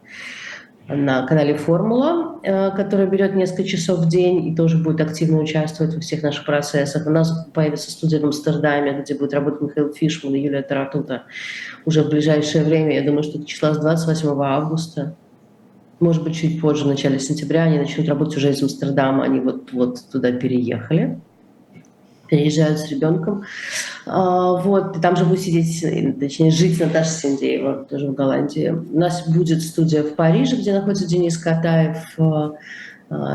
на 0.94 1.26
канале 1.26 1.54
«Формула», 1.54 2.38
э, 2.42 2.70
которая 2.70 3.06
берет 3.06 3.34
несколько 3.34 3.64
часов 3.64 4.00
в 4.00 4.08
день 4.08 4.46
и 4.46 4.54
тоже 4.54 4.78
будет 4.78 5.00
активно 5.00 5.38
участвовать 5.38 5.94
во 5.94 6.00
всех 6.00 6.22
наших 6.22 6.44
процессах. 6.44 7.06
У 7.06 7.10
нас 7.10 7.46
появится 7.52 7.90
студия 7.90 8.20
в 8.20 8.24
Амстердаме, 8.24 9.00
где 9.00 9.14
будет 9.14 9.34
работать 9.34 9.60
Михаил 9.60 9.92
Фишман 9.92 10.34
и 10.34 10.40
Юлия 10.40 10.62
Таратута 10.62 11.22
уже 11.84 12.02
в 12.02 12.10
ближайшее 12.10 12.64
время. 12.64 12.94
Я 12.94 13.02
думаю, 13.02 13.22
что 13.22 13.44
числа 13.44 13.74
с 13.74 13.78
28 13.78 14.28
августа. 14.42 15.16
Может 16.00 16.24
быть, 16.24 16.34
чуть 16.34 16.60
позже, 16.60 16.84
в 16.84 16.88
начале 16.88 17.18
сентября, 17.18 17.64
они 17.64 17.78
начнут 17.78 18.08
работать 18.08 18.36
уже 18.36 18.50
из 18.50 18.62
Амстердама. 18.62 19.24
Они 19.24 19.40
вот, 19.40 19.72
вот 19.72 19.98
туда 20.10 20.32
переехали 20.32 21.20
переезжают 22.32 22.78
с 22.78 22.88
ребенком. 22.88 23.44
А, 24.06 24.54
Вот, 24.54 24.96
и 24.96 25.00
там 25.00 25.16
же 25.16 25.26
будет 25.26 25.40
сидеть, 25.40 26.18
точнее, 26.18 26.50
жить 26.50 26.80
Наташа 26.80 27.10
Синдеева, 27.10 27.84
тоже 27.84 28.08
в 28.08 28.14
Голландии. 28.14 28.70
У 28.70 28.98
нас 28.98 29.28
будет 29.28 29.62
студия 29.62 30.02
в 30.02 30.14
Париже, 30.14 30.56
где 30.56 30.72
находится 30.72 31.06
Денис 31.06 31.36
Катаев, 31.36 31.98
а, 32.16 32.52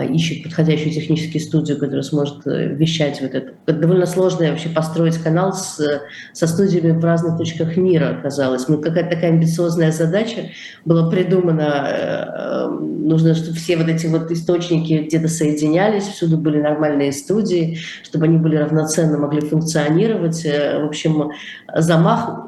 ищет 0.10 0.44
подходящую 0.44 0.92
техническую 0.92 1.42
студию, 1.42 1.78
которая 1.78 2.02
сможет 2.02 2.46
э, 2.48 2.68
вещать 2.68 3.22
вот 3.22 3.34
это. 3.34 3.54
Это 3.66 3.80
довольно 3.80 4.06
сложно 4.06 4.50
вообще 4.50 4.70
построить 4.70 5.18
канал 5.18 5.54
с, 5.54 6.02
со 6.34 6.48
студиями 6.48 6.92
в 6.92 7.04
разных 7.04 7.38
точках 7.38 7.78
мира, 7.78 8.18
оказалось. 8.18 8.68
Ну, 8.68 8.80
какая-то 8.80 9.12
такая 9.12 9.32
амбициозная 9.32 9.92
задача 9.92 10.50
была 10.86 11.10
придумана. 11.10 11.88
э, 11.90 12.26
э, 12.36 12.70
Нужно, 13.08 13.36
чтобы 13.36 13.56
все 13.56 13.78
вот 13.78 13.88
эти 13.88 14.08
вот 14.08 14.32
источники 14.32 15.06
где-то 15.08 15.28
соединялись, 15.28 16.04
всюду 16.04 16.38
были 16.38 16.60
нормальные 16.60 17.14
студии, 17.14 17.78
чтобы 18.04 18.26
они 18.26 18.38
были 18.38 18.58
равноценно, 18.58 19.18
могли 19.18 19.42
функционировать. 19.42 20.46
Э, 20.46 20.82
В 20.82 20.86
общем, 20.88 21.32
замах 21.74 22.48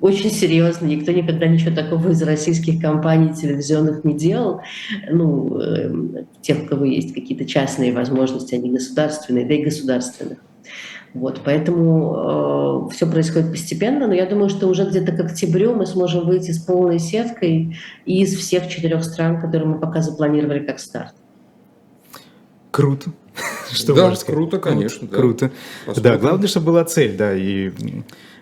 очень 0.00 0.30
серьезно. 0.30 0.86
Никто 0.86 1.12
никогда 1.12 1.46
ничего 1.46 1.74
такого 1.74 2.10
из 2.10 2.22
российских 2.22 2.80
компаний 2.80 3.34
телевизионных 3.34 4.04
не 4.04 4.14
делал. 4.14 4.60
Ну, 5.10 5.58
э, 5.60 6.24
тех, 6.42 6.64
у 6.64 6.66
кого 6.66 6.84
есть 6.84 7.14
какие-то 7.14 7.44
частные 7.44 7.92
возможности, 7.92 8.54
не 8.54 8.70
государственные, 8.70 9.46
да 9.46 9.54
и 9.54 9.64
государственных. 9.64 10.38
Вот, 11.14 11.42
поэтому 11.44 12.88
э, 12.88 12.94
все 12.94 13.08
происходит 13.08 13.50
постепенно, 13.50 14.08
но 14.08 14.14
я 14.14 14.26
думаю, 14.26 14.48
что 14.48 14.66
уже 14.66 14.84
где-то 14.84 15.12
к 15.12 15.20
октябрю 15.20 15.74
мы 15.74 15.86
сможем 15.86 16.26
выйти 16.26 16.50
с 16.50 16.58
полной 16.58 16.98
сеткой 16.98 17.76
из 18.04 18.36
всех 18.36 18.68
четырех 18.68 19.04
стран, 19.04 19.40
которые 19.40 19.68
мы 19.68 19.78
пока 19.78 20.02
запланировали 20.02 20.66
как 20.66 20.80
старт. 20.80 21.14
Круто. 22.74 23.10
Что 23.72 23.94
Да, 23.94 24.12
круто, 24.26 24.58
конечно, 24.58 25.06
да. 25.08 25.16
Круто. 25.16 25.50
Посмотрим. 25.86 26.02
Да, 26.12 26.18
главное, 26.18 26.48
чтобы 26.48 26.66
была 26.66 26.84
цель, 26.84 27.16
да, 27.16 27.32
и 27.32 27.70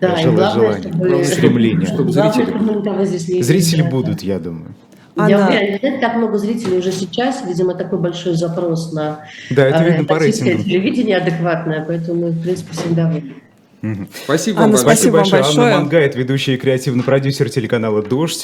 Да, 0.01 0.15
и 0.15 0.23
жел- 0.23 0.33
главное, 0.33 0.81
желание, 0.81 0.93
чтобы- 0.93 1.25
стремление. 1.25 1.87
Чтобы 1.87 2.13
Главное, 2.13 3.05
зрители- 3.07 3.43
Зрители 3.43 3.83
будут, 3.83 4.23
я 4.23 4.39
думаю. 4.39 4.75
Я 5.17 5.25
Анна- 5.37 5.49
уверена, 5.49 5.79
нет 5.83 6.01
так 6.01 6.17
много 6.17 6.39
зрителей 6.39 6.79
уже 6.79 6.93
сейчас, 6.93 7.45
видимо, 7.47 7.75
такой 7.75 7.99
большой 7.99 8.35
запрос 8.35 8.95
на 8.95 9.21
Да, 9.51 9.67
это 9.67 9.85
э, 9.85 9.91
видно 9.91 10.05
по 10.07 10.19
рейтингу. 10.19 10.63
телевидение 10.63 11.19
адекватное, 11.19 11.85
поэтому 11.87 12.23
мы, 12.23 12.31
в 12.31 12.41
принципе, 12.43 12.73
всем 12.73 12.95
довольны. 12.95 13.35
Спасибо 14.25 14.61
Анна, 14.63 14.77
вам 14.77 14.85
большое. 14.87 14.97
спасибо 14.97 15.17
вам 15.17 15.31
большое. 15.31 15.67
Анна 15.67 15.77
Мангайт, 15.81 16.15
ведущая 16.15 16.55
и 16.55 16.57
креативный 16.57 17.03
продюсер 17.05 17.51
телеканала 17.51 18.01
«Дождь». 18.01 18.41